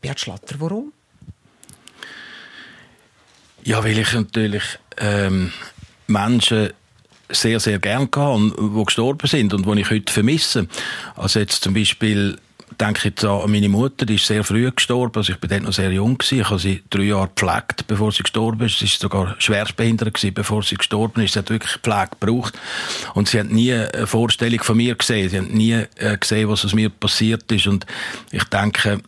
[0.00, 0.92] Beat Schlatter, warum?
[3.64, 5.52] Ja, weil ich natürlich ähm,
[6.06, 6.70] Menschen
[7.30, 10.68] sehr, sehr gern gehabt die gestorben sind und die ich heute vermisse.
[11.16, 12.38] Also jetzt zum Beispiel
[12.80, 15.62] denke ich jetzt an meine Mutter, die ist sehr früh gestorben, also ich bin dort
[15.62, 16.40] noch sehr jung gewesen.
[16.40, 18.78] Ich habe sie drei Jahre gepflegt, bevor sie gestorben ist.
[18.78, 21.34] Sie ist sogar schwerstbehindert gewesen, bevor sie gestorben ist.
[21.34, 22.58] Sie hat wirklich Pflege gebraucht.
[23.14, 25.28] Und sie hat nie eine Vorstellung von mir gesehen.
[25.28, 27.66] Sie hat nie äh, gesehen, was aus mir passiert ist.
[27.66, 27.86] Und
[28.30, 29.00] ich denke,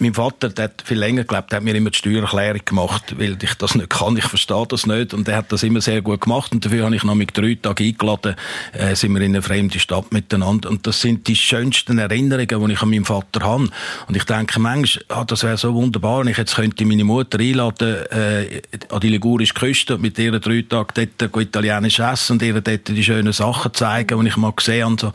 [0.00, 3.36] mein Vater, der hat viel länger gelebt, der hat mir immer die Steuererklärung gemacht, weil
[3.42, 4.16] ich das nicht kann.
[4.16, 5.12] Ich verstehe das nicht.
[5.12, 6.52] Und er hat das immer sehr gut gemacht.
[6.52, 8.34] Und dafür habe ich noch mit drei Tage eingeladen,
[8.72, 10.70] äh, sind wir in eine fremde Stadt miteinander.
[10.70, 13.68] Und das sind die schönsten Erinnerungen, die ich an meinen Vater habe.
[14.08, 17.38] Und ich denke manchmal, ah, das wäre so wunderbar, wenn ich jetzt könnte meine Mutter
[17.38, 22.42] einladen äh, an die ligurische Küste und mit ihr drei Tage dort italienisch essen und
[22.42, 24.96] ihr dort die schönen Sachen zeigen, die ich mal gesehen habe.
[24.98, 25.12] So.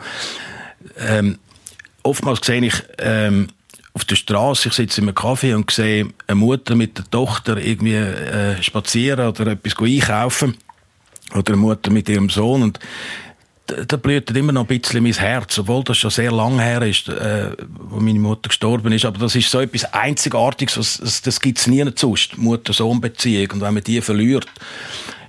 [0.99, 1.39] Ähm,
[2.03, 3.47] oftmals sehe ich, ähm,
[3.99, 7.57] auf der Straße, ich sitze in einem Kaffee und sehe eine Mutter mit der Tochter
[7.57, 10.55] irgendwie äh, spazieren oder etwas einkaufen
[11.35, 12.79] oder eine Mutter mit ihrem Sohn und
[13.65, 17.07] da, blüht immer noch ein bisschen mein Herz, obwohl das schon sehr lange her ist,
[17.09, 19.05] äh, wo meine Mutter gestorben ist.
[19.05, 23.51] Aber das ist so etwas Einzigartiges, was, das, das gibt es nie sonst, Mutter-Sohn-Beziehung.
[23.51, 24.47] Und wenn man die verliert,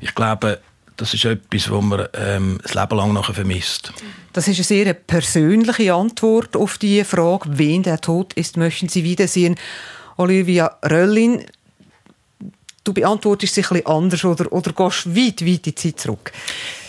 [0.00, 0.60] ich glaube,
[1.00, 3.92] das ist etwas, was man ähm, das Leben lang nachher vermisst.
[4.34, 9.02] Das ist eine sehr persönliche Antwort auf die Frage, wen der Tod ist, möchten Sie
[9.02, 9.56] wiedersehen.
[10.18, 11.46] Olivia Röllin,
[12.84, 16.32] du beantwortest sich ein bisschen anders oder, oder gehst weit, weit in die Zeit zurück.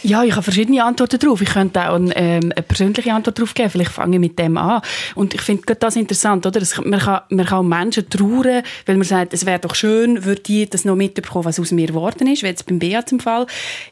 [0.03, 1.41] Ja, ich habe verschiedene Antworten darauf.
[1.41, 3.69] Ich könnte auch eine, ähm, eine persönliche Antwort darauf geben.
[3.69, 4.81] Vielleicht fange ich mit dem an.
[5.13, 6.59] Und ich finde das interessant, oder?
[6.59, 10.41] Das, man, kann, man kann Menschen trauern, weil man sagt, es wäre doch schön, würde
[10.41, 13.45] die das noch mitbekommen, was aus mir geworden ist, wie jetzt beim Bea zum Fall.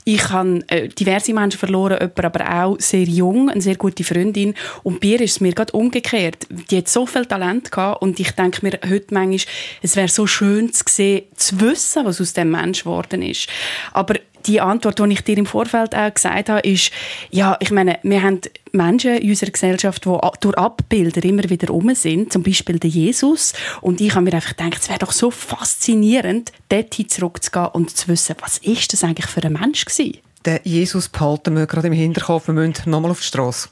[0.04, 4.56] Ich habe äh, diverse Menschen verloren, jemand aber auch sehr jung, eine sehr gute Freundin.
[4.82, 6.48] Und bei ihr ist es mir gerade umgekehrt.
[6.72, 9.40] Die hat so viel Talent gehabt und ich denke mir heute manchmal,
[9.84, 13.48] es wäre so schön zu sehen, zu wissen, was aus dem Mensch geworden ist.
[13.94, 16.92] Aber die Antwort, die ich dir im Vorfeld auch gesagt habe, ist,
[17.30, 21.94] ja, ich meine, wir haben Menschen in unserer Gesellschaft, die durch Abbilder immer wieder rum
[21.96, 23.54] sind, zum Beispiel der Jesus.
[23.82, 28.08] Und ich habe mir einfach gedacht, es wäre doch so faszinierend, dorthin zurückzugehen und zu
[28.08, 30.18] wissen, was ist das eigentlich für ein Mensch gewesen?
[30.46, 33.70] Den Jesus behalten wir gerade im Hinterkopf, wir müssen nochmal auf die Straße.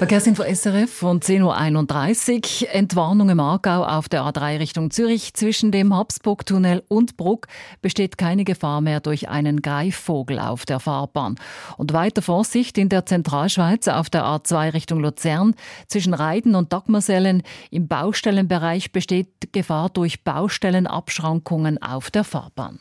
[0.00, 2.74] Verkehrsinfo SRF von 10.31 Uhr.
[2.74, 5.34] Entwarnung im Aargau auf der A3 Richtung Zürich.
[5.34, 7.48] Zwischen dem Habsburgtunnel und Bruck
[7.82, 11.34] besteht keine Gefahr mehr durch einen Greifvogel auf der Fahrbahn.
[11.76, 15.54] Und weiter Vorsicht in der Zentralschweiz auf der A2 Richtung Luzern.
[15.86, 22.80] Zwischen Reiden und Dagmersellen im Baustellenbereich besteht Gefahr durch Baustellenabschrankungen auf der Fahrbahn.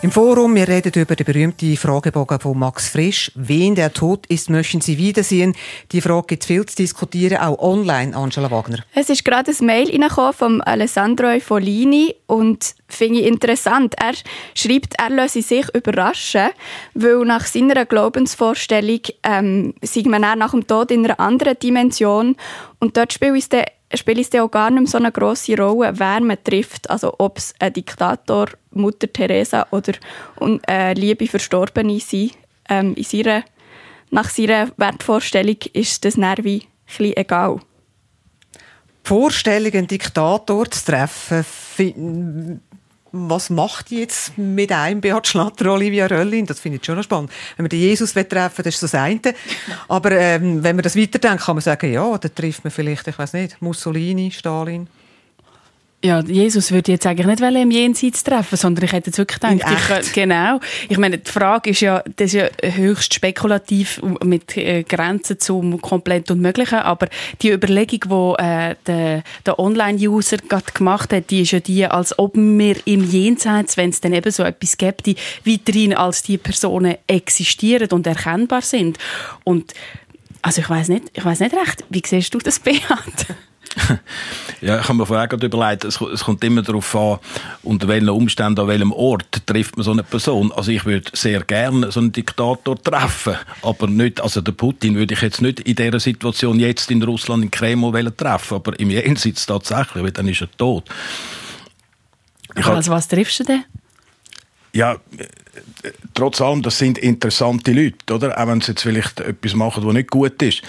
[0.00, 3.32] Im Forum, wir reden über den berühmten Fragebogen von Max Frisch.
[3.34, 5.56] Wen der tot ist, möchten Sie wiedersehen?
[5.90, 8.84] Die Frage gibt es viel zu diskutieren, auch online, Angela Wagner.
[8.94, 13.96] Es ist gerade ein Mail von Alessandro Folini und finde ich interessant.
[13.98, 14.12] Er
[14.54, 16.50] schreibt, er lasse sich überraschen,
[16.94, 22.36] weil nach seiner Glaubensvorstellung ähm, sei man nach dem Tod in einer anderen Dimension
[22.78, 25.92] und dort spielt es dann spielt es auch gar nicht mehr so eine grosse Rolle,
[25.98, 26.88] wer man trifft.
[26.90, 29.94] Also ob es ein Diktator, Mutter Teresa oder
[30.68, 32.32] äh, liebe Verstorbene sind.
[32.68, 33.44] Ähm, in seiner,
[34.10, 36.66] nach seiner Wertvorstellung ist das Nervi
[36.98, 37.60] ein egal.
[38.54, 42.60] Die Vorstellung, einen Diktator zu treffen,
[43.12, 46.46] was macht jetzt mit einem Beat Schlatter, Olivia Röllin?
[46.46, 47.30] Das finde ich schon noch spannend.
[47.56, 49.20] Wenn wir den Jesus treffen das ist das eine.
[49.88, 53.18] Aber ähm, wenn man das weiterdenkt, kann man sagen, ja, da trifft man vielleicht, ich
[53.18, 54.88] weiß nicht, Mussolini, Stalin.
[56.04, 60.00] Ja, Jesus würde jetzt eigentlich nicht im Jenseits treffen, sondern ich hätte jetzt wirklich gedacht,
[60.00, 60.60] ich, genau.
[60.88, 65.82] Ich meine, die Frage ist ja, das ist ja höchst spekulativ mit äh, Grenzen zum
[65.82, 67.08] komplett Unmöglichen, aber
[67.42, 72.16] die Überlegung, die äh, der, der Online-User gerade gemacht hat, die ist ja die, als
[72.16, 75.08] ob wir im Jenseits, wenn es dann eben so etwas gibt,
[75.44, 78.98] weiterhin als die Personen existieren und erkennbar sind.
[79.42, 79.74] Und
[80.42, 82.82] also ich weiß nicht, ich weiß nicht recht, wie siehst du das, Beat?
[84.60, 87.18] Ja, ich habe mir vorher gerade überlegt, es, es kommt immer darauf an,
[87.62, 90.50] unter welchen Umständen, an welchem Ort trifft man so eine Person.
[90.50, 95.14] Also ich würde sehr gerne so einen Diktator treffen, aber nicht, also den Putin würde
[95.14, 99.46] ich jetzt nicht in dieser Situation jetzt in Russland, in Kreml treffen, aber im Jenseits
[99.46, 100.88] tatsächlich, weil dann ist er tot.
[102.56, 103.64] Ich Also was triffst du denn?
[104.72, 108.38] ja, äh, trotz allem, das sind interessante Leute, oder?
[108.38, 110.62] Auch wenn sie jetzt vielleicht etwas machen, was nicht gut ist.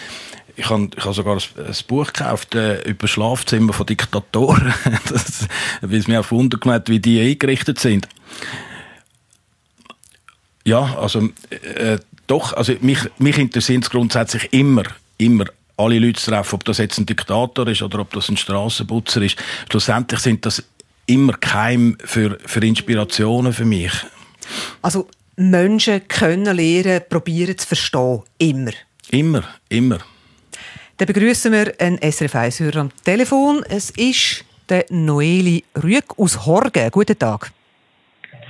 [0.60, 4.74] Ich habe ich hab sogar ein, ein Buch gekauft äh, über Schlafzimmer von Diktatoren,
[5.10, 5.48] das,
[5.82, 8.08] weil es mir auch verwundert hat, wie die eingerichtet sind.
[10.66, 14.84] Ja, also äh, doch, also mich, mich interessiert es grundsätzlich immer,
[15.18, 15.46] immer
[15.78, 19.22] alle Leute zu treffen, ob das jetzt ein Diktator ist oder ob das ein Strassenputzer
[19.22, 19.38] ist.
[19.70, 20.64] Schlussendlich sind das
[21.06, 23.94] immer Keim für, für Inspirationen für mich.
[24.82, 28.22] Also Menschen können lernen, probieren zu verstehen.
[28.38, 28.72] Immer.
[29.10, 30.00] Immer, immer.
[31.00, 33.64] Dann begrüßen wir einen SRF 1-Hörer am Telefon.
[33.70, 36.92] Es ist der Noeli Rüeg aus Horgen.
[36.92, 37.52] Guten Tag.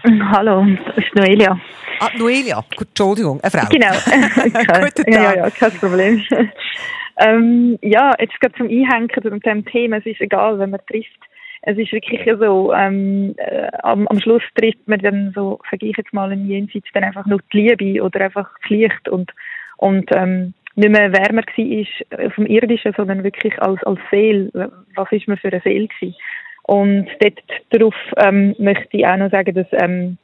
[0.32, 1.60] Hallo, das ist Noelia.
[2.00, 2.66] Ah, Noelia.
[2.76, 3.68] Entschuldigung, eine Frau.
[3.70, 3.94] Genau.
[4.34, 5.08] Guten Tag.
[5.08, 6.26] ja, ja, kein Problem.
[7.20, 11.20] ähm, ja, jetzt gerade zum Einhängen zu dem Thema, es ist egal, wenn man trifft.
[11.62, 15.98] Es ist wirklich so, ähm, äh, am, am Schluss trifft man dann so, sage ich
[15.98, 19.32] jetzt mal, im Jenseits dann einfach nur die Liebe oder einfach das Licht und,
[19.78, 24.72] und ähm, nicht mehr wer man war vom Irdischen, sondern wirklich als, als Seele.
[24.96, 26.16] Was ist man für eine Seele gewesen?
[26.64, 27.40] Und dort
[27.72, 30.18] darauf ähm, möchte ich auch noch sagen, dass, ähm,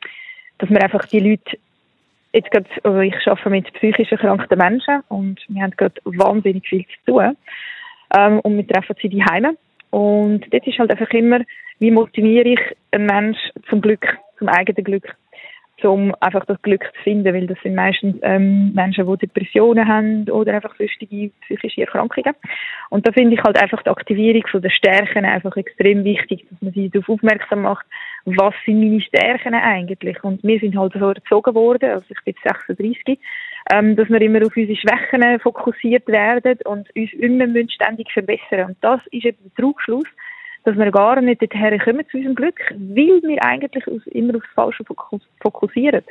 [0.59, 1.57] dass man einfach die Leute
[2.31, 6.85] jetzt gerade, also ich arbeite mit psychisch erkrankten Menschen und wir haben gerade wahnsinnig viel
[6.85, 7.37] zu tun.
[8.17, 9.57] Ähm, und wir treffen sie die Heime.
[9.89, 11.41] Und dort ist halt einfach immer,
[11.79, 12.59] wie motiviere ich
[12.91, 13.39] einen Mensch
[13.69, 15.15] zum Glück, zum eigenen Glück,
[15.83, 20.29] um einfach das Glück zu finden, weil das sind meistens ähm, Menschen, die Depressionen haben
[20.29, 22.33] oder einfach sonstige psychische Erkrankungen.
[22.89, 26.61] Und da finde ich halt einfach die Aktivierung von der Stärken einfach extrem wichtig, dass
[26.61, 27.85] man sie darauf aufmerksam macht,
[28.25, 30.23] was sind meine Stärken eigentlich.
[30.23, 33.19] Und wir sind halt so erzogen worden, also ich bin jetzt 36,
[33.73, 38.69] ähm, dass wir immer auf unsere Schwächen fokussiert werden und uns immer ständig verbessern.
[38.69, 40.07] Und das ist eben der Trugschluss,
[40.65, 44.83] dass wir gar nicht dorthin kommen zu unserem Glück, weil wir eigentlich immer aufs Falsche
[44.83, 46.03] fokus fokussieren.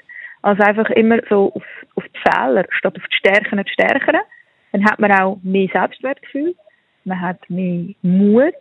[0.42, 1.64] Also einfach immer so auf,
[1.96, 4.16] auf die Fehler statt auf die Stärken und Stärken.
[4.72, 6.54] Dann hat man auch mehr Selbstwertgefühl,
[7.04, 8.54] man hat mehr Mut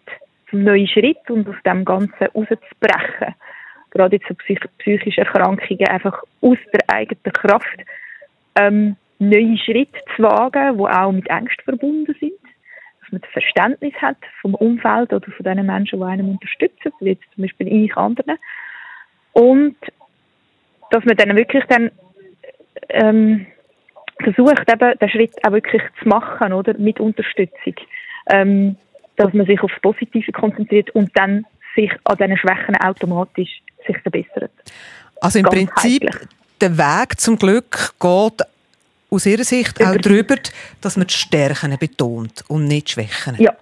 [0.49, 3.35] zum neuen Schritt und aus dem Ganzen rauszubrechen.
[3.91, 7.79] Gerade jetzt so psych psychische Erkrankungen einfach aus der eigenen Kraft
[8.59, 12.33] ähm, neue Schritte zu wagen, die auch mit Ängsten verbunden sind
[13.13, 17.43] man Verständnis hat vom Umfeld oder von den Menschen, die einem unterstützen, wie jetzt zum
[17.43, 18.37] Beispiel ich anderen.
[19.33, 19.75] Und
[20.91, 21.91] dass man dann wirklich dann
[22.89, 23.45] ähm,
[24.19, 26.77] versucht, eben den Schritt auch wirklich zu machen, oder?
[26.77, 27.75] Mit Unterstützung.
[28.27, 28.77] Ähm,
[29.15, 31.45] dass man sich aufs Positive konzentriert und dann
[31.75, 34.51] sich an diesen Schwächen automatisch sich verbessert.
[35.21, 36.27] Also im Ganz Prinzip, heimlich.
[36.61, 38.41] der Weg zum Glück geht
[39.13, 40.35] aus Ihrer Sicht auch darüber,
[40.81, 43.35] dass man die Stärken betont und nicht die Schwächen.
[43.39, 43.55] Ja,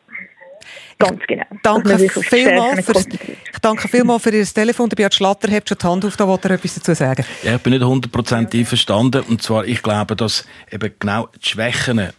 [0.97, 1.43] ganz genau.
[1.63, 4.89] Danke vielmals für, ich danke vielmals für Ihr Telefon.
[4.89, 7.25] Der Beat Schlatter hebt schon die Hand auf, da wollte er etwas dazu sagen.
[7.43, 9.23] Ja, ich bin nicht 100% einverstanden.
[9.23, 12.09] Und zwar, ich glaube, dass eben genau die Schwächen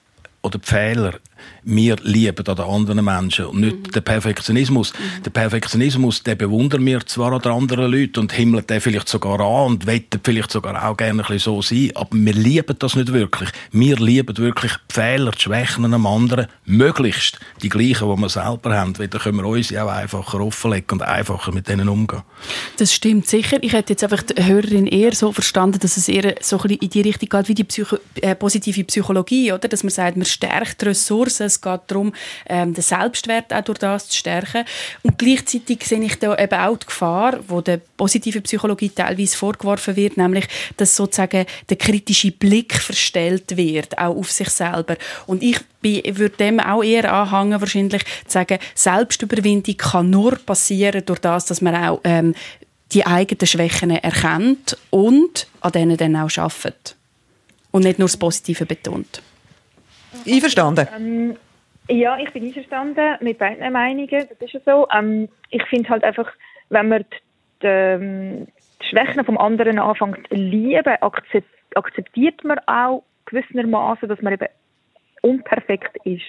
[0.43, 1.15] oder die Fehler
[1.65, 4.93] wir lieben an den anderen Menschen und nicht den Perfektionismus.
[5.25, 9.41] Der Perfektionismus, der bewundern wir zwar an den anderen Leuten und himmelt den vielleicht sogar
[9.41, 12.97] an und wettet vielleicht sogar auch gerne ein bisschen so sein, aber wir lieben das
[12.97, 13.51] nicht wirklich.
[13.71, 18.77] Wir lieben wirklich die Fehler, die Schwächen einem anderen, möglichst die gleichen, die wir selber
[18.77, 22.23] haben, weil dann können wir uns ja auch einfacher offenlegen und einfacher mit denen umgehen.
[22.79, 23.59] Das stimmt sicher.
[23.61, 26.81] Ich hätte jetzt einfach die Hörerin eher so verstanden, dass es eher so ein bisschen
[26.81, 29.69] in die Richtung geht wie die Psycho äh, positive Psychologie, oder?
[29.69, 31.32] Dass man sagt, man stärkt Ressourcen.
[31.41, 32.13] Es geht darum,
[32.47, 34.65] ähm, den Selbstwert auch durch das zu stärken.
[35.03, 39.97] Und gleichzeitig sehe ich da eben auch die Gefahr, wo der positiven Psychologie teilweise vorgeworfen
[39.97, 44.97] wird, nämlich, dass sozusagen der kritische Blick verstellt wird, auch auf sich selber.
[45.27, 51.19] Und ich würde dem auch eher anhängen, wahrscheinlich zu sagen, Selbstüberwindung kann nur passieren durch
[51.19, 52.35] das, dass man auch ähm,
[52.93, 56.97] die eigenen Schwächen erkennt und an denen dann auch arbeitet.
[57.71, 59.23] Und nicht nur das Positive betont.
[60.27, 60.89] Einverstanden?
[60.97, 61.37] Ähm,
[61.89, 64.09] ja, ich bin einverstanden mit beiden Meinungen.
[64.09, 64.89] Das ist ja so.
[64.95, 66.31] Ähm, ich finde halt einfach,
[66.71, 67.17] wenn man die,
[67.63, 68.47] die, ähm,
[68.81, 74.49] die Schwächen vom anderen anfängt zu lieben, akzept, akzeptiert man auch gewissermaßen, dass man eben
[75.23, 76.23] unperfekt ist.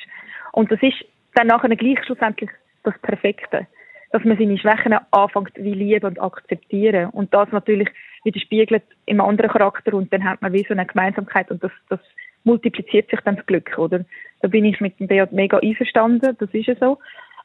[0.52, 2.50] Und das ist dann nachher gleich schlussendlich
[2.84, 3.68] das Perfekte.
[4.12, 7.10] Dass man seine Schwächen anfängt wie lieben und akzeptieren.
[7.10, 7.90] Und das natürlich
[8.24, 12.00] widerspiegelt im anderen Charakter und dann hat man wie so eine Gemeinsamkeit und das, das
[12.44, 14.06] multipliziert sich dann das Glück, oder?
[14.42, 17.00] Da bin ich mit dem Beat mega einverstanden, das ist ja so.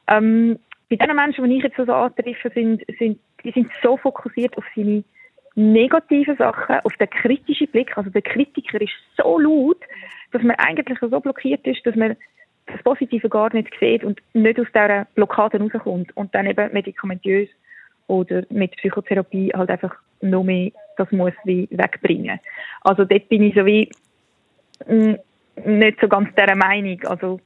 [0.07, 4.57] Ähm, bei den Menschen, die ich jetzt so antreffe, sind, sind, die sind so fokussiert
[4.57, 5.03] auf seine
[5.55, 7.97] negativen Sachen, auf den kritischen Blick.
[7.97, 9.79] Also der Kritiker ist so laut,
[10.31, 12.15] dass man eigentlich so blockiert ist, dass man
[12.65, 17.49] das Positive gar nicht sieht und nicht aus dieser Blockade rauskommt und dann eben medikamentös
[18.07, 22.39] oder mit Psychotherapie halt einfach noch mehr das muss wie wegbringen.
[22.81, 23.89] Also dort bin ich so wie
[24.87, 27.01] nicht so ganz dieser Meinung.
[27.05, 27.39] Also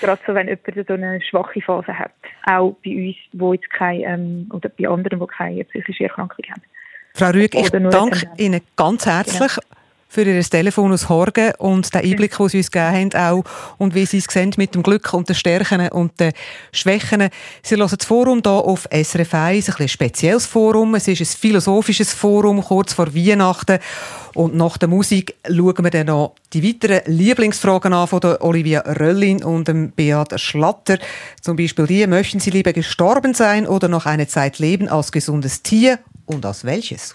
[0.00, 2.12] gerade so, wenn jemand so eine schwache Phase hat.
[2.46, 6.62] Auch bei uns, wo jetzt keine, ähm, oder bei anderen, die keine psychische Erkrankung haben.
[7.14, 8.26] Frau Rüeg, ich danke.
[8.38, 9.58] Ihnen ganz herzlich
[10.12, 13.44] für Ihr Telefon aus Horgen und den Einblick, den Sie uns gegeben haben, auch,
[13.78, 16.34] und wie Sie es sehen mit dem Glück und den Stärken und den
[16.70, 17.30] Schwächen.
[17.62, 20.94] Sie hören das Forum hier auf SRF 1, ein ein spezielles Forum.
[20.96, 23.78] Es ist ein philosophisches Forum, kurz vor Weihnachten.
[24.34, 28.80] Und nach der Musik schauen wir dann noch die weiteren Lieblingsfragen an von der Olivia
[28.80, 30.98] Röllin und dem Beat Schlatter.
[31.40, 35.62] Zum Beispiel die, möchten Sie lieber gestorben sein oder noch eine Zeit leben als gesundes
[35.62, 37.14] Tier und als welches?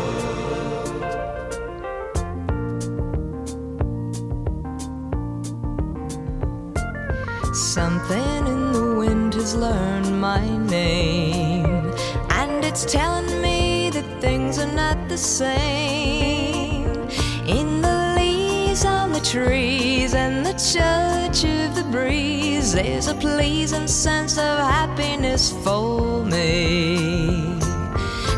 [10.71, 11.65] Name,
[12.29, 16.87] and it's telling me that things are not the same.
[17.45, 23.87] In the leaves on the trees and the touch of the breeze, there's a pleasing
[23.87, 27.59] sense of happiness for me.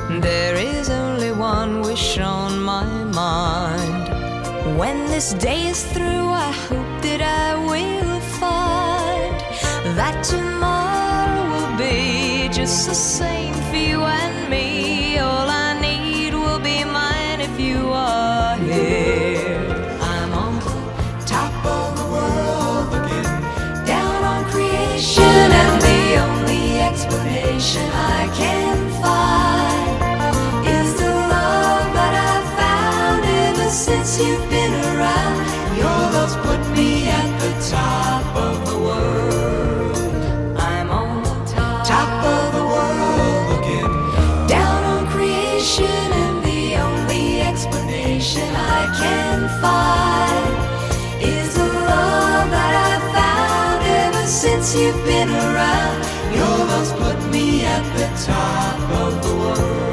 [0.09, 2.85] There is only one wish on my
[3.23, 4.77] mind.
[4.79, 9.35] When this day is through, I hope that I will find
[9.97, 12.22] that tomorrow will be
[12.63, 15.17] just the same for you and me.
[15.17, 19.59] All I need will be mine if you are here.
[19.99, 20.61] I'm on
[21.25, 23.29] top of the world looking
[23.85, 32.49] down on creation, and the only explanation I can find is the love that I've
[32.61, 34.52] found ever since you've
[54.75, 56.03] you've been around.
[56.33, 59.83] Your love's put me at the top of the world.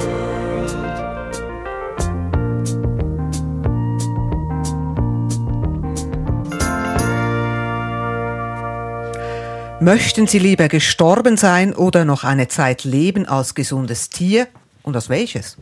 [9.83, 14.47] Möchten Sie lieber gestorben sein oder noch eine Zeit leben als gesundes Tier?
[14.83, 15.57] Und als welches?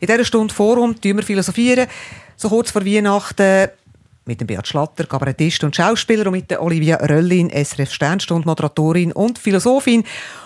[0.00, 1.86] In dieser Stunde Forum tun wir philosophieren,
[2.36, 3.68] so kurz vor Weihnachten
[4.28, 9.10] mit dem Beat Schlatter, Kabarettist und Schauspieler und mit der Olivia Röllin, SRF Sternstund, Moderatorin
[9.10, 10.04] und Philosophin.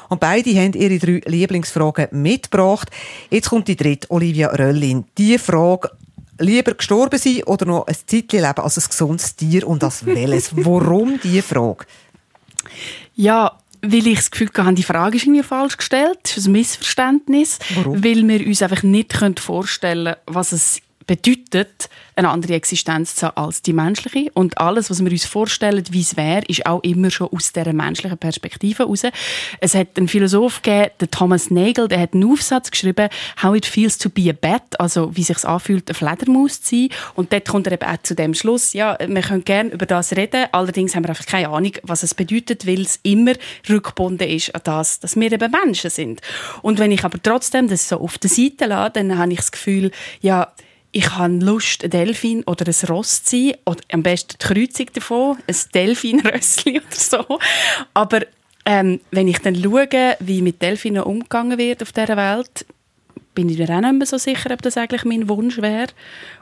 [0.09, 2.91] Und beide haben ihre drei Lieblingsfragen mitgebracht.
[3.29, 5.05] Jetzt kommt die dritte, Olivia Röllin.
[5.19, 5.91] Die Frage,
[6.39, 10.53] lieber gestorben sein oder noch ein Zeitchen leben als ein gesundes Tier und als welches?
[10.65, 11.85] Warum diese Frage?
[13.15, 16.21] Ja, weil ich das Gefühl hatte, die Frage ist irgendwie falsch gestellt.
[16.23, 17.59] Das ist ein Missverständnis.
[17.75, 18.05] Warum?
[18.05, 23.37] Weil wir uns einfach nicht vorstellen können, was es bedeutet, eine andere Existenz zu haben
[23.37, 24.31] als die menschliche.
[24.35, 27.73] Und alles, was wir uns vorstellen, wie es wäre, ist auch immer schon aus dieser
[27.73, 29.03] menschlichen Perspektive heraus.
[29.61, 33.09] Es hat einen Philosoph gegeben, der Thomas Nagel, der hat einen Aufsatz geschrieben,
[33.43, 36.89] «How it feels to be a bat», also wie sich anfühlt, eine Fledermaus zu sein.
[37.15, 40.13] Und dort kommt er eben auch zu dem Schluss, ja, wir können gerne über das
[40.13, 43.33] reden, allerdings haben wir einfach keine Ahnung, was es bedeutet, weil es immer
[43.69, 46.21] rückgebunden ist an das, dass wir eben Menschen sind.
[46.63, 49.53] Und wenn ich aber trotzdem das so auf der Seite lasse, dann habe ich das
[49.53, 49.91] Gefühl,
[50.21, 50.53] ja,
[50.93, 53.55] ich habe Lust, ein Delfin oder ein Ross zu sein.
[53.65, 57.39] Oder am besten die Kreuzung davon, ein Delfinrössli oder so.
[57.95, 58.21] Aber
[58.67, 62.67] ähm, wenn ich dann schaue, wie mit Delfinen umgegangen wird auf dieser Welt,
[63.35, 65.89] bin ich mir auch nicht mehr so sicher, ob das eigentlich mein Wunsch wäre.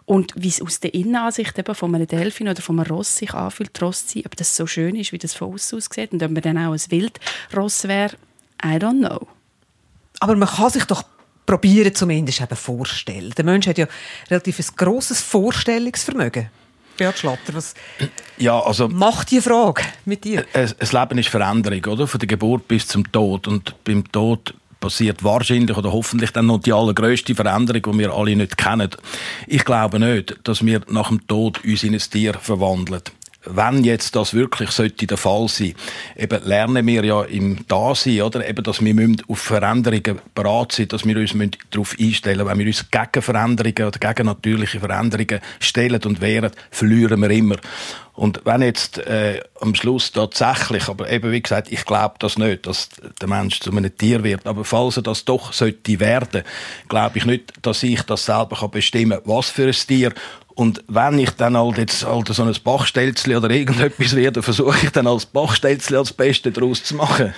[0.05, 3.33] Und wie es aus der Innenansicht eben von einem Delfin oder von einem Ross sich
[3.33, 6.23] anfühlt, Ross zu sein, ob das so schön ist, wie das von außen aussieht und
[6.25, 8.17] ob man dann auch ein Wildross wäre,
[8.65, 9.29] I don't know.
[10.19, 11.05] Aber man kann sich doch
[11.51, 13.33] probieren zumindest eben vorstellen.
[13.37, 13.87] Der Mensch hat ja
[14.31, 16.49] relativ ein grosses Vorstellungsvermögen.
[16.97, 17.75] Beat Schlatter, was
[18.39, 20.45] Ja, also macht die Frage mit dir?
[20.53, 22.07] ein, ein Leben ist Veränderung, oder?
[22.07, 23.49] Von der Geburt bis zum Tod.
[23.49, 28.37] Und beim Tod passiert wahrscheinlich oder hoffentlich dann noch die allergrößte Veränderung, die wir alle
[28.37, 28.91] nicht kennen.
[29.49, 33.03] Ich glaube nicht, dass wir nach dem Tod uns in ein Tier verwandeln.
[33.45, 35.75] Wenn jetzt das wirklich sollte der Fall sein,
[36.15, 38.47] eben lernen wir ja im Dasein, oder?
[38.47, 42.59] Eben, dass wir müssen auf Veränderungen bereit sind, dass wir uns müssen darauf einstellen Wenn
[42.59, 47.57] wir uns gegen Veränderungen oder gegen natürliche Veränderungen stellen und wehren, verlieren wir immer.
[48.21, 52.67] Und wenn jetzt äh, am Schluss tatsächlich, aber eben wie gesagt, ich glaube das nicht,
[52.67, 56.43] dass der Mensch zu einem Tier wird, aber falls er das doch sollte werden,
[56.91, 60.13] glaube ich nicht, dass ich das selber kann bestimmen kann, was für ein Tier.
[60.55, 64.91] Und wenn ich dann halt jetzt halt so ein Bachstelzli oder irgendetwas werde, versuche ich
[64.91, 67.35] dann als Bachstelzli als Beste daraus zu machen.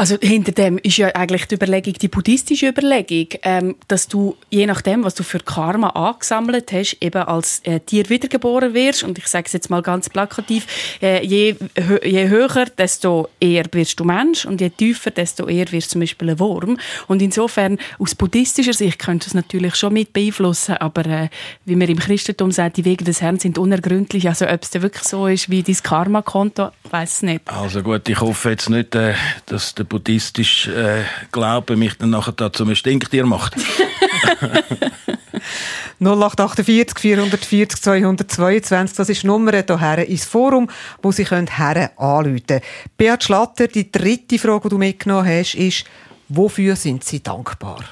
[0.00, 4.64] Also hinter dem ist ja eigentlich die Überlegung, die buddhistische Überlegung, ähm, dass du je
[4.64, 9.02] nachdem, was du für Karma angesammelt hast, eben als äh, Tier wiedergeboren wirst.
[9.02, 10.66] Und ich sage es jetzt mal ganz plakativ:
[11.02, 11.54] äh, je,
[12.02, 16.00] je höher, desto eher wirst du Mensch und je tiefer, desto eher wirst du zum
[16.00, 16.78] Beispiel ein Wurm.
[17.06, 21.28] Und insofern aus buddhistischer Sicht könnte es natürlich schon mit beeinflussen, aber äh,
[21.66, 24.26] wie man im Christentum sagt, die Wege des Herrn sind unergründlich.
[24.28, 27.42] Also ob es wirklich so ist wie dein Karma-Konto, weiß nicht.
[27.44, 29.12] Also gut, ich hoffe jetzt nicht, äh,
[29.44, 33.54] dass der buddhistische äh, Glaube mich dann nachher da zum Stinktier macht.
[36.00, 40.70] 0848 440 222, das ist die Nummer hierher ins Forum,
[41.02, 42.62] wo Sie können her anrufen können.
[42.96, 45.84] Beat Schlatter, die dritte Frage, die du mitgenommen hast, ist,
[46.28, 47.84] wofür sind Sie dankbar?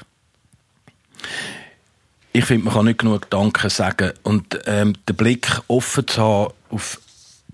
[2.31, 4.11] ich finde, man kann nicht genug Danke sagen.
[4.23, 6.99] Und ähm, den Blick offen zu haben auf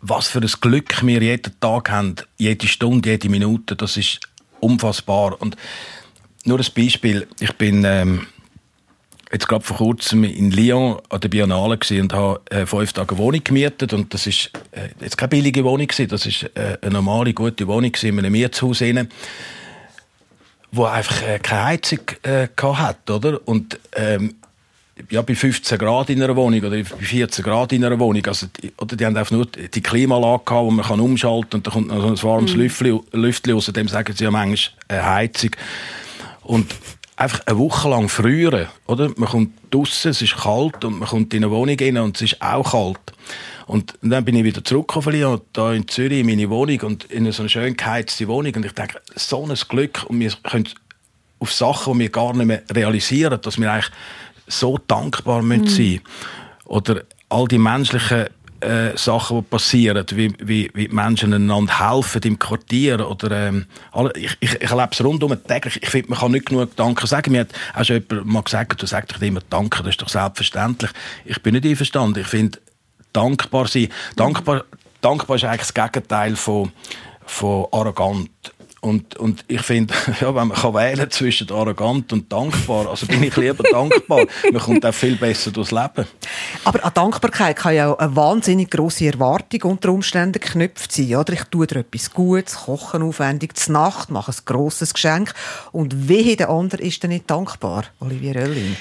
[0.08, 4.20] was für ein Glück wir jeden Tag haben, jede Stunde, jede Minute, das ist
[4.66, 5.42] unfassbar.
[5.42, 5.56] Und
[6.46, 7.28] nur ein Beispiel.
[7.40, 8.28] Ich bin ähm,
[9.32, 13.44] jetzt gerade vor kurzem in Lyon an der Biennale und habe äh, fünf Tage Wohnung
[13.44, 17.34] gemietet und das ist äh, jetzt keine billige Wohnung gewesen, das ist äh, eine normale,
[17.34, 19.10] gute Wohnung in einem Mietshaus rein,
[20.72, 23.40] wo einfach äh, keine Heizung äh, hat, oder?
[23.46, 24.36] Und ähm,
[25.10, 28.26] ja, bei 15 Grad in einer Wohnung oder bei 14 Grad in einer Wohnung.
[28.26, 31.58] Also, die, oder die haben einfach nur die Klimaanlage gehabt, wo man kann umschalten kann
[31.60, 32.60] und da kommt noch so ein warmes Mhm.
[32.62, 33.66] Lüftchen, Lüftchen raus.
[33.66, 35.52] Dem sagen sie ja manchmal eine Heizung.
[36.44, 36.74] Und
[37.18, 39.12] einfach eine Woche lang frieren, oder?
[39.18, 42.34] Man kommt draussen, es ist kalt und man kommt in eine Wohnung rein und es
[42.34, 43.14] ist auch kalt.
[43.68, 47.30] Und dann bin ich wieder zurückgekommen und da in Zürich in meine Wohnung und in
[47.32, 50.70] so eine schön geheizte Wohnung und ich denke, so ein Glück und wir können
[51.40, 53.92] auf Sachen, die wir gar nicht mehr realisieren, dass wir eigentlich
[54.48, 56.02] so dankbar müssen sein
[56.66, 58.28] Oder all die menschlichen
[58.62, 63.08] äh, Sachen, die passieren, wie, wie, wie Menschen einander helfen im Quartier.
[63.08, 65.82] Oder, ähm, alle, ich, ich, ich erlebe es rundum täglich.
[65.82, 67.32] Ich finde, man kann nicht genug Danke sagen.
[67.32, 70.10] Mir hat auch schon jemand mal gesagt, du sagst doch immer Danke, das ist doch
[70.10, 70.92] selbstverständlich.
[71.26, 72.22] Ich bin nicht einverstanden.
[72.22, 72.60] Ich finde,
[73.14, 74.66] dankbar sein, dankbar,
[75.02, 76.72] dankbar ist eigentlich das Gegenteil von,
[77.26, 78.30] von arrogant.
[78.86, 83.24] Und, und ich finde, ja, wenn man kann wählen zwischen arrogant und dankbar, also bin
[83.24, 84.28] ich lieber dankbar.
[84.52, 86.06] Man kommt auch viel besser durchs Leben.
[86.66, 91.16] Aber an Dankbarkeit kann ja auch eine wahnsinnig grosse Erwartung unter Umständen geknüpft sein.
[91.16, 91.34] Oder?
[91.34, 95.34] Ich tue dir etwas Gutes, koche aufwendig zur Nacht, mache ein grosses Geschenk
[95.72, 97.86] und wehe, der andere ist dann nicht dankbar.
[98.00, 98.78] Olivier Oelling.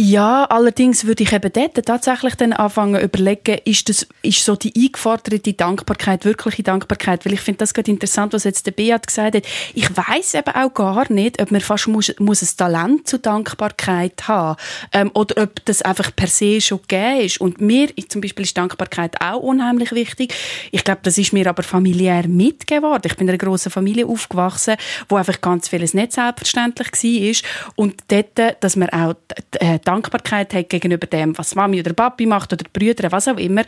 [0.00, 4.72] Ja, allerdings würde ich eben dort tatsächlich dann anfangen überlegen, ist, das, ist so die
[4.76, 7.26] eingeforderte Dankbarkeit wirkliche Dankbarkeit?
[7.26, 9.42] Weil ich finde das gerade interessant, was jetzt der Beat gesagt hat.
[9.74, 14.28] Ich weiß eben auch gar nicht, ob man fast muss, muss ein Talent zur Dankbarkeit
[14.28, 14.56] haben
[14.92, 17.40] ähm, oder ob das einfach per se schon gegeben ist.
[17.40, 20.32] Und mir zum Beispiel ist Dankbarkeit auch unheimlich wichtig.
[20.70, 23.02] Ich glaube, das ist mir aber familiär mitgegeben worden.
[23.06, 24.76] Ich bin in einer grossen Familie aufgewachsen,
[25.08, 27.74] wo einfach ganz vieles nicht selbstverständlich war.
[27.74, 29.14] Und dort, dass man auch
[29.58, 33.64] äh, Dankbarkeit hat gegenüber dem, was Mami oder Papi macht oder Brüder, was auch immer,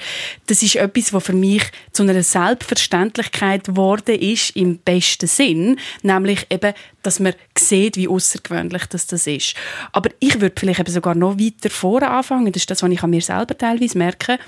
[0.47, 1.63] das ist etwas, was für mich
[1.93, 8.85] zu einer Selbstverständlichkeit geworden ist im besten Sinn, nämlich eben, dass man sieht, wie außergewöhnlich
[8.87, 9.55] das, das ist.
[9.93, 12.53] Aber ich würde vielleicht eben sogar noch weiter vorne anfangen.
[12.53, 14.39] Das ist das, was ich an mir selber teilweise merke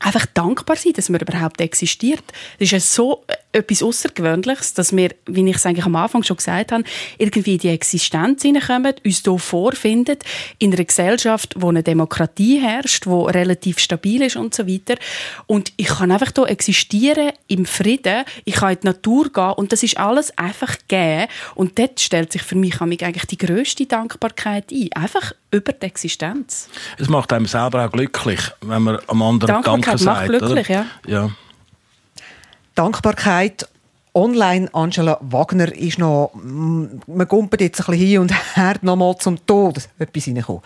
[0.00, 2.24] einfach dankbar sein, dass man überhaupt existiert.
[2.58, 6.36] Das ist ja so etwas Außergewöhnliches, dass wir, wie ich es eigentlich am Anfang schon
[6.36, 6.84] gesagt habe,
[7.18, 10.18] irgendwie in die Existenz hineinkommen, uns hier vorfinden,
[10.58, 14.94] in einer Gesellschaft, wo eine Demokratie herrscht, wo relativ stabil ist und so weiter.
[15.46, 19.72] Und ich kann einfach hier existieren im Frieden, ich kann in die Natur gehen und
[19.72, 21.26] das ist alles einfach gegeben.
[21.54, 24.92] Und dort stellt sich für mich eigentlich die grösste Dankbarkeit ein.
[24.92, 26.68] Einfach über die Existenz.
[26.98, 30.04] Es macht einem selber auch glücklich, wenn man am anderen Danke sagt.
[30.04, 30.86] Macht glücklich, oder?
[31.06, 31.22] ja.
[31.24, 31.30] ja.
[32.74, 33.68] Dankbarkeit
[34.14, 38.96] online, Angela Wagner, ist noch, mm, man gumpelt jetzt ein bisschen hin und her noch
[38.96, 40.62] mal zum Tod etwas reinkommen.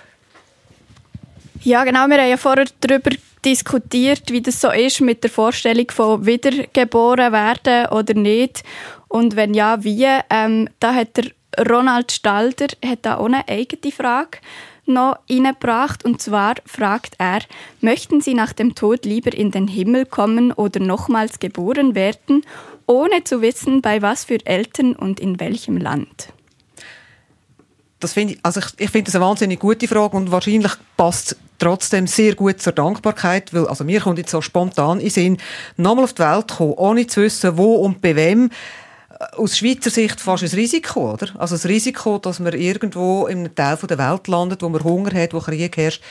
[1.62, 2.06] Ja, genau.
[2.08, 3.10] Wir haben ja vorher darüber
[3.44, 8.62] diskutiert, wie das so ist mit der Vorstellung von wiedergeboren werden oder nicht.
[9.08, 10.06] Und wenn ja, wie.
[10.30, 11.24] Ähm, da hat der
[11.68, 14.38] Ronald Stalder hat da auch eine eigene Frage
[14.86, 16.04] noch eingebracht.
[16.04, 17.40] Und zwar fragt er,
[17.80, 22.44] möchten Sie nach dem Tod lieber in den Himmel kommen oder nochmals geboren werden,
[22.86, 26.28] ohne zu wissen, bei was für Eltern und in welchem Land?
[28.00, 31.36] Das find ich, also ich, ich finde das eine wahnsinnig gute Frage und wahrscheinlich passt
[31.58, 35.38] trotzdem sehr gut zur Dankbarkeit, weil also mir kommt jetzt so spontan in Sinn,
[35.78, 38.50] nochmal auf die Welt kommen, ohne zu wissen, wo und bei wem,
[39.36, 41.28] aus Schweizer Sicht fast ein Risiko, oder?
[41.38, 45.14] Also das Risiko, dass man irgendwo in einem Teil der Welt landet, wo man Hunger
[45.14, 46.02] hat, wo Krieg herrscht,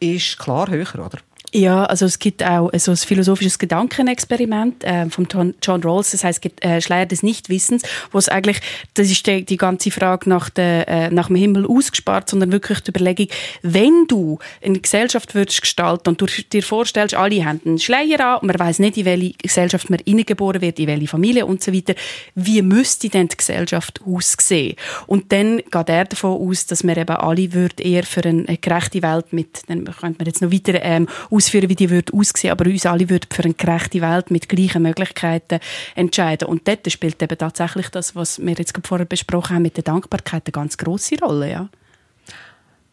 [0.00, 1.18] ist klar höher, oder?
[1.52, 6.44] Ja, also es gibt auch so ein philosophisches Gedankenexperiment äh, von John Rawls, das heißt
[6.60, 8.60] äh, Schleier des Nichtwissens, wo es eigentlich,
[8.94, 12.80] das ist die, die ganze Frage nach, der, äh, nach dem Himmel ausgespart, sondern wirklich
[12.80, 13.28] die Überlegung,
[13.62, 18.40] wenn du eine Gesellschaft würdest gestalten und du dir vorstellst, alle haben einen Schleier an
[18.40, 21.72] und man weiß nicht, in welche Gesellschaft man hineingeboren wird, in welche Familie und so
[21.72, 21.94] weiter,
[22.34, 24.76] wie müsste denn die Gesellschaft aussehen?
[25.06, 29.00] Und dann geht er davon aus, dass man eben alle würde eher für eine gerechte
[29.02, 31.06] Welt mit, dann könnte man jetzt noch weiter ähm,
[31.36, 34.82] ausführen, wie die würde aussehen, aber uns alle würden für eine gerechte Welt mit gleichen
[34.82, 35.60] Möglichkeiten
[35.94, 36.48] entscheiden.
[36.48, 40.46] Und dort spielt eben tatsächlich das, was wir jetzt vorher besprochen haben, mit der Dankbarkeit
[40.46, 41.68] eine ganz grosse Rolle, ja.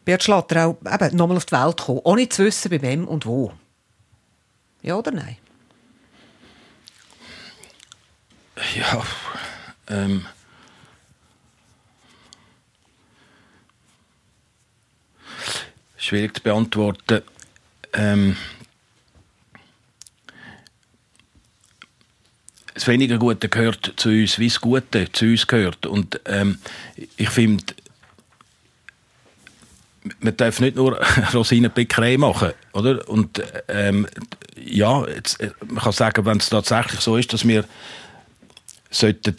[0.04, 3.24] Bert Schlatter, auch eben nochmal auf die Welt kommen, ohne zu wissen, bei wem und
[3.24, 3.52] wo.
[4.82, 5.36] Ja oder nein?
[8.76, 9.02] Ja,
[9.88, 10.26] ähm...
[15.96, 17.22] Schwierig zu beantworten
[17.94, 18.36] ähm,
[22.74, 25.86] das weniger Gute gehört zu uns, wie das Gute zu uns gehört.
[25.86, 26.58] Und ähm,
[27.16, 27.64] ich finde,
[30.20, 31.00] man darf nicht nur
[31.34, 33.08] Rosinenpickerei machen, oder?
[33.08, 34.06] Und ähm,
[34.56, 37.64] ja, jetzt, äh, man kann sagen, wenn es tatsächlich so ist, dass wir
[38.90, 39.36] sollten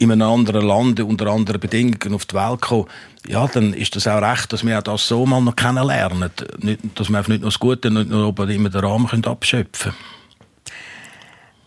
[0.00, 2.86] in einem anderen Land unter anderen Bedingungen auf die Welt kommen,
[3.28, 6.30] ja, dann ist das auch recht, dass wir auch das so mal noch kennenlernen.
[6.58, 9.92] Nicht, dass wir einfach nicht nur das Gute, nicht nur immer den Rahmen können abschöpfen
[9.92, 10.74] können.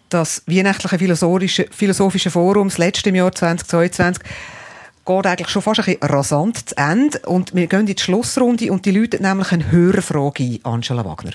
[0.10, 4.24] Das weihnachtliche philosophische, philosophische Forum, das letzte im Jahr 2022,
[5.06, 7.20] geht eigentlich schon fast ein bisschen rasant zu Ende.
[7.28, 11.34] Und wir gehen in die Schlussrunde und die Leute nämlich eine Hörerfrage ein, Angela Wagner.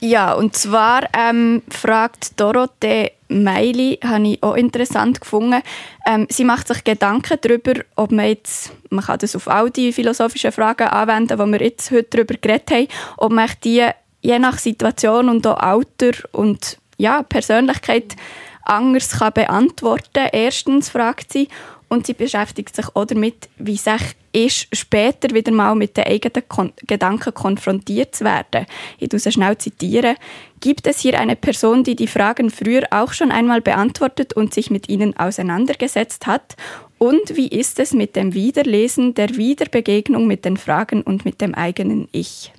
[0.00, 5.62] Ja, und zwar ähm, fragt Dorothee Meili, habe ich auch interessant gefunden.
[6.06, 9.92] Ähm, sie macht sich Gedanken darüber, ob man jetzt, man kann das auf all die
[9.92, 13.86] philosophischen Fragen anwenden, die wir jetzt heute darüber geredet haben, ob man die
[14.22, 18.16] je nach Situation und auch Alter und ja, Persönlichkeit
[18.64, 20.30] anders kann beantworten kann.
[20.32, 21.48] Erstens fragt sie,
[21.88, 23.86] und sie beschäftigt sich auch damit, wie es
[24.32, 28.66] ist, später wieder mal mit den eigenen Kon Gedanken konfrontiert zu werden.
[28.98, 30.16] Ich muss schnell zitieren.
[30.60, 34.70] Gibt es hier eine Person, die die Fragen früher auch schon einmal beantwortet und sich
[34.70, 36.56] mit ihnen auseinandergesetzt hat?
[36.98, 41.54] Und wie ist es mit dem Wiederlesen, der Wiederbegegnung mit den Fragen und mit dem
[41.54, 42.52] eigenen Ich?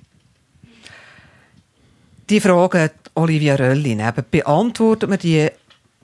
[2.30, 5.48] Die Frage, Olivia Röllin, beantwortet man die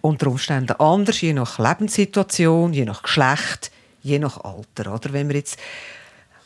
[0.05, 3.70] unter Umständen anders, je nach Lebenssituation, je nach Geschlecht,
[4.02, 4.92] je nach Alter.
[4.92, 5.12] Oder?
[5.12, 5.59] Wenn wir jetzt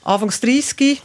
[0.04, 1.02] Anfangs 30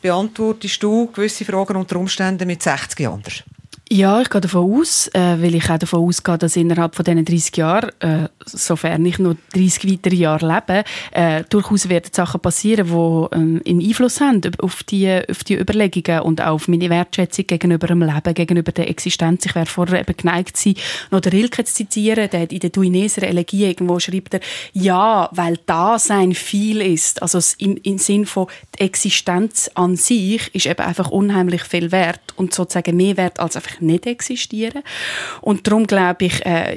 [0.00, 3.44] beantwortest du gewisse Fragen unter Umständen mit 60 anders.
[3.92, 7.24] Ja, ich gehe davon aus, äh, weil ich auch davon ausgehe, dass innerhalb von diesen
[7.24, 12.86] 30 Jahren, äh, sofern ich noch 30 weitere Jahre lebe, äh, durchaus werden Sachen passieren,
[12.86, 17.48] die ähm, einen Einfluss haben auf die, auf die Überlegungen und auch auf meine Wertschätzung
[17.48, 19.44] gegenüber dem Leben, gegenüber der Existenz.
[19.46, 20.74] Ich wäre vorher eben geneigt sein,
[21.10, 24.40] noch den Rilke zu zitieren, der in der Duineser Elegie irgendwo schreibt er,
[24.72, 28.46] ja, weil Dasein viel ist, also im, im Sinn von
[28.78, 33.56] die Existenz an sich ist eben einfach unheimlich viel wert und sozusagen mehr wert als
[33.56, 34.82] einfach nicht existieren.
[35.40, 36.76] Und darum glaube ich, äh,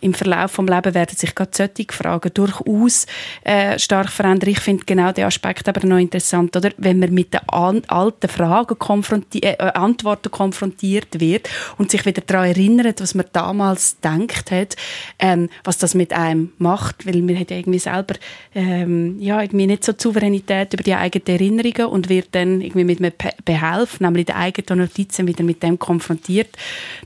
[0.00, 3.06] im Verlauf des Lebens werden sich gerade solche Fragen durchaus
[3.44, 4.50] äh, stark verändern.
[4.50, 6.70] Ich finde genau den Aspekt aber noch interessant, oder?
[6.76, 12.48] wenn man mit den alten Fragen konfronti äh, Antworten konfrontiert wird und sich wieder daran
[12.48, 14.76] erinnert, was man damals gedacht hat,
[15.18, 18.14] ähm, was das mit einem macht, weil man hat irgendwie selber
[18.54, 23.00] ähm, ja, irgendwie nicht so Souveränität über die eigenen Erinnerungen und wird dann irgendwie mit
[23.00, 23.12] einem
[23.44, 26.56] Behelf, nämlich den eigenen Notizen, wieder mit dem konfrontiert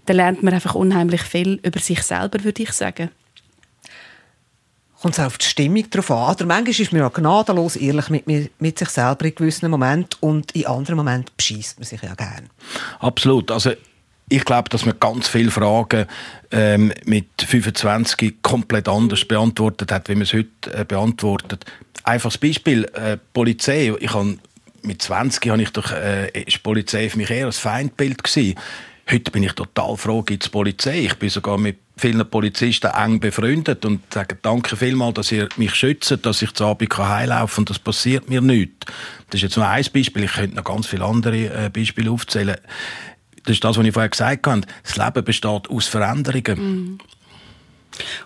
[0.07, 2.82] dann lernt man einfach unheimlich viel über sich selber, würde ich sagen.
[5.01, 6.35] Kommt es auf die Stimmung drauf an?
[6.35, 10.53] Oder manchmal ist man ja gnadenlos ehrlich mit, mit sich selber in gewissen Momenten und
[10.53, 12.49] in anderen Momenten beschießt man sich ja gerne.
[13.01, 13.51] Absolut.
[13.51, 13.72] Also
[14.28, 16.07] ich glaube, dass man ganz viele Fragen
[16.53, 21.64] ähm, mit 25 komplett anders beantwortet hat, wie man es heute äh, beantwortet.
[22.05, 23.93] Einfaches Beispiel, äh, Polizei.
[24.01, 24.39] Ich habe
[24.83, 28.57] mit 20 habe ich doch, äh, ist die Polizei für mich eher ein Feindbild gewesen.
[29.12, 31.00] Heute bin ich total froh, gibt es Polizei.
[31.00, 35.74] Ich bin sogar mit vielen Polizisten eng befreundet und sage danke vielmals, dass ihr mich
[35.74, 38.86] schützt, dass ich zu Abend heimlaufen kann das passiert mir nicht.
[39.26, 40.24] Das ist jetzt nur ein Beispiel.
[40.24, 42.56] Ich könnte noch ganz viele andere äh, Beispiele aufzählen.
[43.44, 44.62] Das ist das, was ich vorher gesagt habe.
[44.82, 46.58] Das Leben besteht aus Veränderungen.
[46.58, 46.98] Mhm.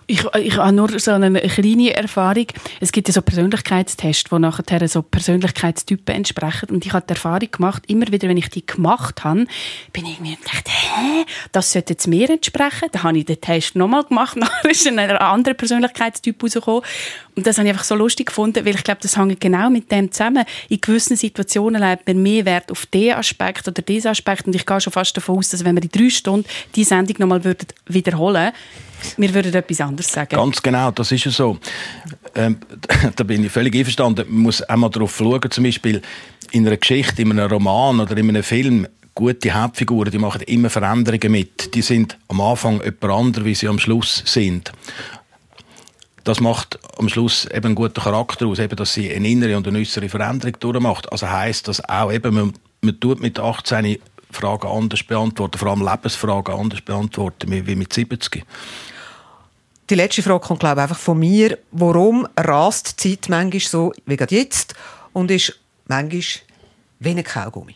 [0.05, 2.47] Ich, ich habe nur so eine kleine Erfahrung.
[2.79, 6.69] Es gibt ja so Persönlichkeitstests, die nachher so Persönlichkeitstypen entsprechen.
[6.69, 9.45] Und ich habe die Erfahrung gemacht, immer wieder, wenn ich die gemacht habe,
[9.91, 12.89] bin ich mir gedacht, hä, das sollte jetzt mir entsprechen.
[12.91, 16.83] Dann habe ich den Test nochmal gemacht, dann ist ein anderer Persönlichkeitstyp rausgekommen.
[17.35, 19.91] Und das habe ich einfach so lustig gefunden, weil ich glaube, das hängt genau mit
[19.91, 20.43] dem zusammen.
[20.69, 24.47] In gewissen Situationen legt man mehr Wert auf diesen Aspekt oder diesen Aspekt.
[24.47, 27.15] Und ich gehe schon fast davon aus, dass wenn wir in drei Stunden die Sendung
[27.19, 27.55] nochmal
[27.87, 28.53] wiederholen würden,
[29.17, 30.35] wir würden etwas anderes sagen.
[30.35, 31.57] Ganz genau, das ist ja so.
[32.35, 32.57] Ähm,
[33.15, 34.25] da bin ich völlig einverstanden.
[34.29, 36.01] Man muss einmal darauf schauen, zum Beispiel
[36.51, 40.69] in einer Geschichte, in einem Roman oder in einem Film, gute Hauptfiguren, die machen immer
[40.69, 41.73] Veränderungen mit.
[41.73, 44.71] Die sind am Anfang jemand anderes, wie sie am Schluss sind
[46.27, 49.67] das macht am Schluss eben einen guten Charakter aus, eben, dass sie eine innere und
[49.67, 51.09] eine äußere Veränderung durchmacht.
[51.11, 53.97] Also heißt das auch eben, man, man tut mit 18
[54.29, 58.43] Fragen anders beantworten, vor allem Lebensfragen anders beantworten, wie mit 70.
[59.89, 61.57] Die letzte Frage kommt, glaube ich, einfach von mir.
[61.71, 64.75] Warum rast die Zeit manchmal so wie gerade jetzt
[65.13, 65.57] und ist
[65.87, 66.23] manchmal
[66.99, 67.75] wenig Kaugummi?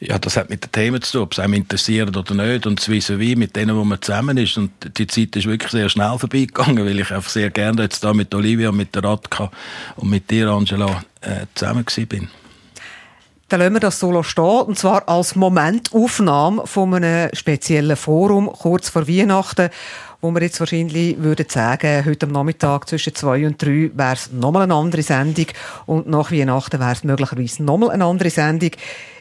[0.00, 2.66] Ja, das hat mit den Themen zu tun, ob es einem interessiert oder nicht.
[2.66, 4.56] Und das vis wie mit denen, wo man zusammen ist.
[4.56, 8.14] Und die Zeit ist wirklich sehr schnell vorbeigegangen, weil ich einfach sehr gerne jetzt da
[8.14, 9.50] mit Olivia, mit der Radka
[9.96, 12.28] und mit dir, Angela, äh, zusammen bin.
[13.48, 18.90] Dann lassen wir das solo stehen, und zwar als Momentaufnahme von einem speziellen Forum kurz
[18.90, 19.70] vor Weihnachten
[20.20, 24.32] wo wir jetzt wahrscheinlich würden sagen, heute am Nachmittag zwischen zwei und drei wäre es
[24.32, 25.46] nochmal eine andere Sendung
[25.86, 28.70] und nach Weihnachten wäre es möglicherweise nochmal eine andere Sendung.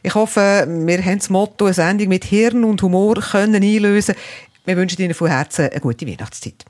[0.01, 4.15] Ich hoffe, wir haben das Motto, eine Sendung mit Hirn und Humor können einlösen.
[4.65, 6.65] Wir wünschen Ihnen von Herzen eine gute Weihnachtszeit.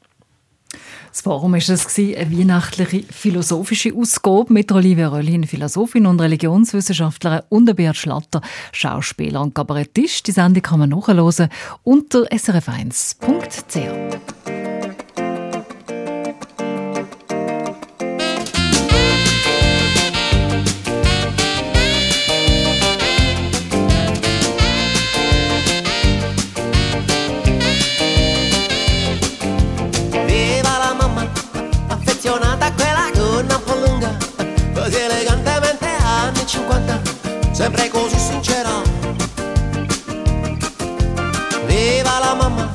[1.10, 7.76] Das Forum war es eine weihnachtliche philosophische Ausgabe mit Olivia Röllin, Philosophin und Religionswissenschaftlerin und
[7.76, 8.41] Beat Schlatter,
[8.72, 10.28] Schauspieler und Kabarettist.
[10.28, 11.49] Die Sendung kann man nachhören
[11.84, 14.36] unter srf1.ch.
[37.57, 38.69] sempre così sincera.
[41.65, 42.71] Viva la mamma,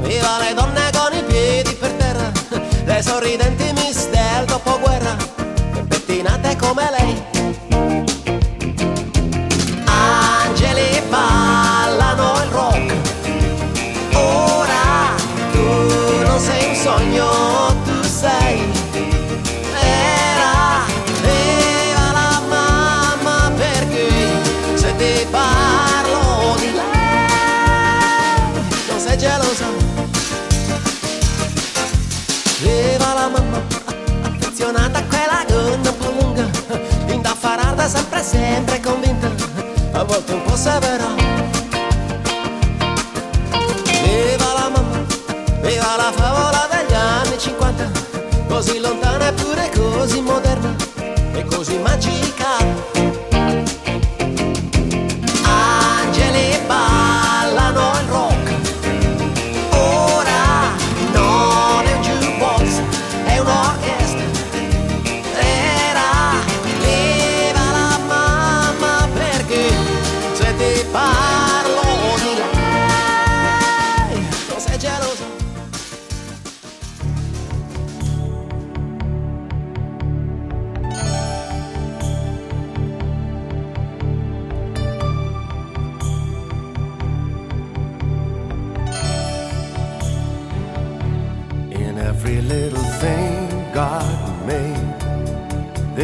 [0.00, 2.32] viva le donne con i piedi per terra,
[2.84, 5.14] le sorridenti miss del dopoguerra,
[5.86, 7.01] pettinate come lei.
[37.88, 39.28] Sempre convinta
[39.92, 41.14] a volte un po' severa.
[43.84, 45.04] Viva la mamma,
[45.60, 47.90] viva la favola degli anni 50,
[48.48, 50.74] così lontana eppure così moderna
[51.32, 52.51] e così magica.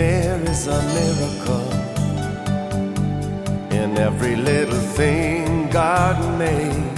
[0.09, 1.69] There is a miracle.
[3.81, 6.97] In every little thing God made,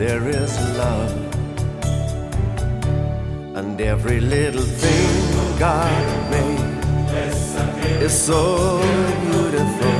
[0.00, 1.14] there is love.
[3.58, 5.14] And every little thing
[5.68, 6.64] God made
[8.06, 8.42] is so
[9.24, 9.98] beautiful.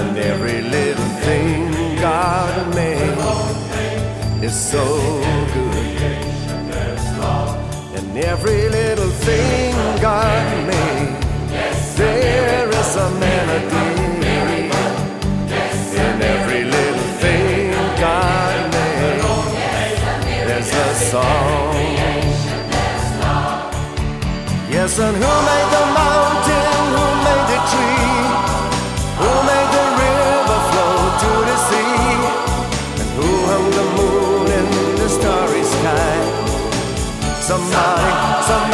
[0.00, 1.60] And every little thing
[2.10, 3.18] God made
[4.48, 4.84] is so
[5.54, 5.94] good.
[7.98, 9.73] And every little thing
[10.04, 11.16] God made,
[11.96, 13.88] there is a melody.
[16.04, 19.24] In every little thing God made,
[20.46, 21.72] there's a song.
[24.68, 26.68] Yes, and who made the mountain?
[26.92, 28.28] Who made the tree?
[29.20, 32.12] Who made the river flow to the sea?
[33.00, 34.66] And who hung the moon in
[35.00, 36.16] the starry sky?
[37.40, 38.12] Somebody,
[38.44, 38.73] somebody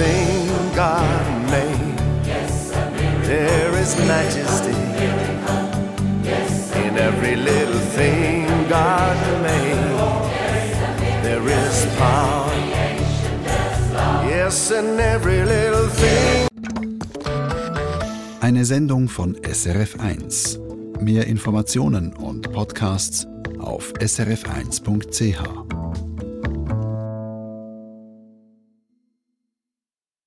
[0.00, 1.98] thing God made,
[3.24, 4.76] there is majesty.
[6.86, 12.50] In every little thing God made, there is power.
[14.26, 16.48] Yes, in every little thing.
[18.40, 20.58] Eine Sendung von SRF1.
[21.02, 23.26] Mehr Informationen und Podcasts
[23.58, 25.69] auf srf1.ch.